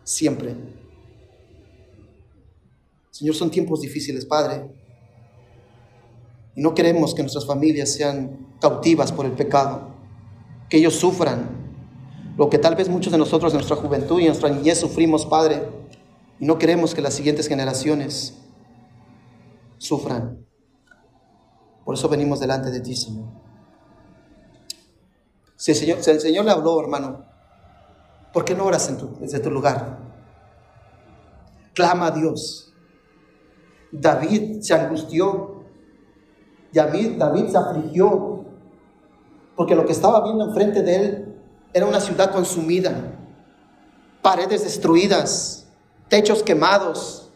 [0.04, 0.85] siempre.
[3.16, 4.70] Señor, son tiempos difíciles, Padre.
[6.54, 9.94] Y no queremos que nuestras familias sean cautivas por el pecado,
[10.68, 11.48] que ellos sufran
[12.36, 15.24] lo que tal vez muchos de nosotros en nuestra juventud y en nuestra niñez sufrimos,
[15.24, 15.62] Padre
[16.38, 18.34] y no queremos que las siguientes generaciones
[19.78, 20.44] sufran.
[21.86, 23.28] Por eso venimos delante de ti, Señor.
[25.56, 27.24] Si el Señor, le habló, hermano,
[28.34, 30.00] ¿por qué no oras desde tu lugar?
[31.72, 32.65] Clama a Dios.
[33.92, 35.62] David se angustió.
[36.72, 38.44] David, David se afligió.
[39.56, 41.36] Porque lo que estaba viendo enfrente de él
[41.72, 42.92] era una ciudad consumida,
[44.22, 45.66] paredes destruidas,
[46.08, 47.30] techos quemados.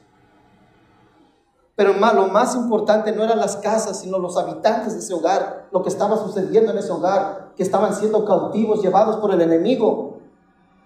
[1.76, 5.82] Pero lo más importante no eran las casas, sino los habitantes de ese hogar, lo
[5.82, 10.18] que estaba sucediendo en ese hogar, que estaban siendo cautivos, llevados por el enemigo.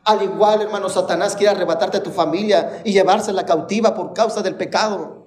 [0.05, 4.55] Al igual, hermano, Satanás quiere arrebatarte a tu familia y llevársela cautiva por causa del
[4.55, 5.24] pecado.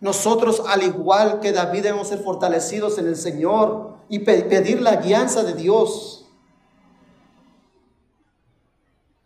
[0.00, 5.42] Nosotros, al igual que David, debemos ser fortalecidos en el Señor y pedir la guianza
[5.42, 6.26] de Dios.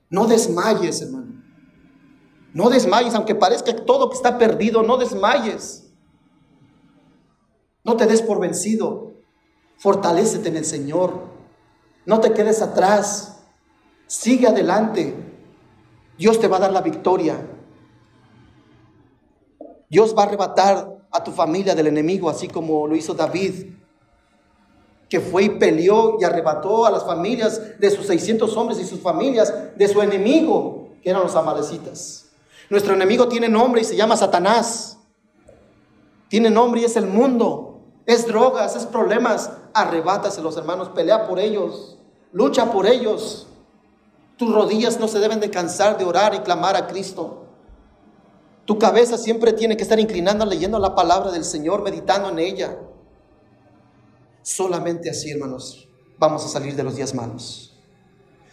[0.08, 1.42] No desmayes, hermano.
[2.54, 5.90] No desmayes, aunque parezca que todo está perdido, no desmayes.
[7.84, 9.12] No te des por vencido.
[9.78, 11.32] Fortalécete en el Señor.
[12.06, 13.42] No te quedes atrás.
[14.06, 15.16] Sigue adelante.
[16.18, 17.46] Dios te va a dar la victoria.
[19.92, 23.66] Dios va a arrebatar a tu familia del enemigo, así como lo hizo David
[25.12, 28.98] que fue y peleó y arrebató a las familias de sus 600 hombres y sus
[28.98, 32.30] familias de su enemigo, que eran los amalecitas.
[32.70, 34.96] Nuestro enemigo tiene nombre y se llama Satanás.
[36.28, 37.82] Tiene nombre y es el mundo.
[38.06, 39.50] Es drogas, es problemas.
[39.74, 40.88] Arrebátaselos, hermanos.
[40.88, 41.98] Pelea por ellos.
[42.32, 43.46] Lucha por ellos.
[44.38, 47.41] Tus rodillas no se deben de cansar de orar y clamar a Cristo.
[48.64, 52.78] Tu cabeza siempre tiene que estar inclinando leyendo la palabra del Señor, meditando en ella.
[54.42, 55.88] Solamente así, hermanos,
[56.18, 57.76] vamos a salir de los días malos.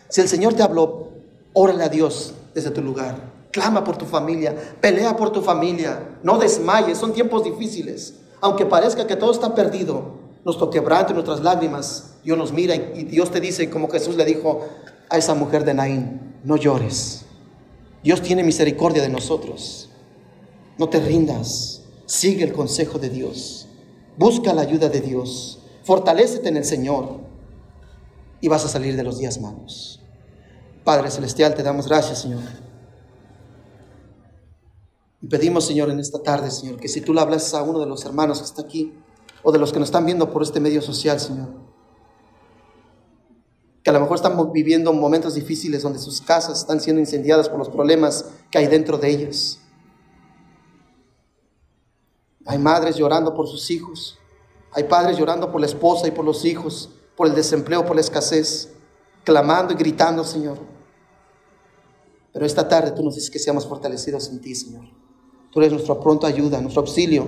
[0.10, 1.10] Si el Señor te habló,
[1.53, 3.16] órale a Dios desde tu lugar.
[3.51, 8.16] Clama por tu familia, pelea por tu familia, no desmayes, son tiempos difíciles.
[8.41, 13.32] Aunque parezca que todo está perdido, nuestro quebranto nuestras lágrimas, Dios nos mira y Dios
[13.32, 14.68] te dice, como Jesús le dijo
[15.10, 17.26] a esa mujer de Naín, no llores.
[18.03, 19.88] Dios tiene misericordia de nosotros.
[20.80, 23.67] No te rindas, sigue el consejo de Dios,
[24.17, 25.59] busca la ayuda de Dios.
[25.84, 27.19] Fortalécete en el Señor
[28.39, 29.99] y vas a salir de los días malos.
[30.86, 32.43] Padre Celestial, te damos gracias, Señor.
[35.21, 37.86] Y pedimos, Señor, en esta tarde, Señor, que si tú le hablas a uno de
[37.86, 38.93] los hermanos que está aquí,
[39.43, 41.49] o de los que nos están viendo por este medio social, Señor,
[43.84, 47.59] que a lo mejor están viviendo momentos difíciles donde sus casas están siendo incendiadas por
[47.59, 49.59] los problemas que hay dentro de ellas.
[52.49, 54.17] Hay madres llorando por sus hijos,
[54.71, 58.01] hay padres llorando por la esposa y por los hijos, por el desempleo, por la
[58.01, 58.73] escasez,
[59.23, 60.57] clamando y gritando, Señor.
[62.33, 64.85] Pero esta tarde tú nos dices que seamos fortalecidos en ti, Señor.
[65.51, 67.27] Tú eres nuestra pronta ayuda, nuestro auxilio.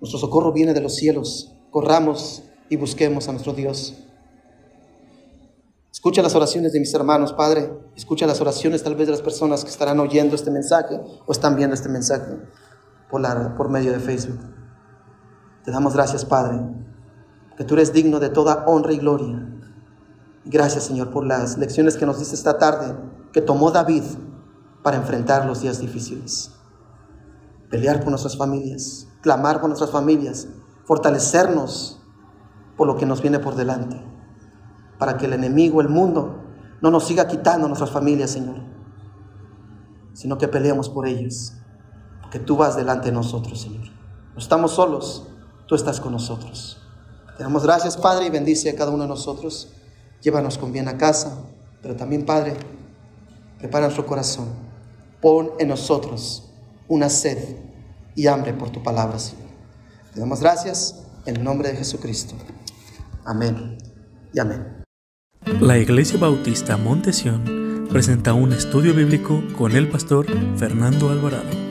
[0.00, 1.52] Nuestro socorro viene de los cielos.
[1.70, 3.94] Corramos y busquemos a nuestro Dios.
[5.92, 7.70] Escucha las oraciones de mis hermanos, Padre.
[7.94, 11.54] Escucha las oraciones tal vez de las personas que estarán oyendo este mensaje o están
[11.54, 12.38] viendo este mensaje
[13.10, 14.40] por, por medio de Facebook.
[15.64, 16.60] Te damos gracias, Padre,
[17.56, 19.46] que tú eres digno de toda honra y gloria.
[20.44, 22.94] Gracias, Señor, por las lecciones que nos diste esta tarde,
[23.32, 24.04] que tomó David
[24.82, 26.52] para enfrentar los días difíciles.
[27.68, 30.46] Pelear por nuestras familias, clamar por nuestras familias,
[30.84, 32.00] fortalecernos
[32.76, 34.00] por lo que nos viene por delante,
[34.98, 36.44] para que el enemigo, el mundo,
[36.80, 38.60] no nos siga quitando nuestras familias, Señor,
[40.12, 41.54] sino que peleemos por ellos,
[42.26, 43.86] porque tú vas delante de nosotros, Señor.
[44.32, 45.28] No estamos solos,
[45.66, 46.76] tú estás con nosotros.
[47.36, 49.68] Te damos gracias, Padre, y bendice a cada uno de nosotros.
[50.22, 51.38] Llévanos con bien a casa,
[51.80, 52.56] pero también, Padre,
[53.58, 54.48] prepara nuestro corazón.
[55.22, 56.50] Pon en nosotros
[56.88, 57.38] una sed
[58.16, 59.46] y hambre por tu palabra, Señor.
[60.12, 62.34] Te damos gracias en el nombre de Jesucristo.
[63.24, 63.78] Amén
[64.34, 64.84] y amén.
[65.60, 71.65] La Iglesia Bautista Montesión presenta un estudio bíblico con el pastor Fernando Alvarado.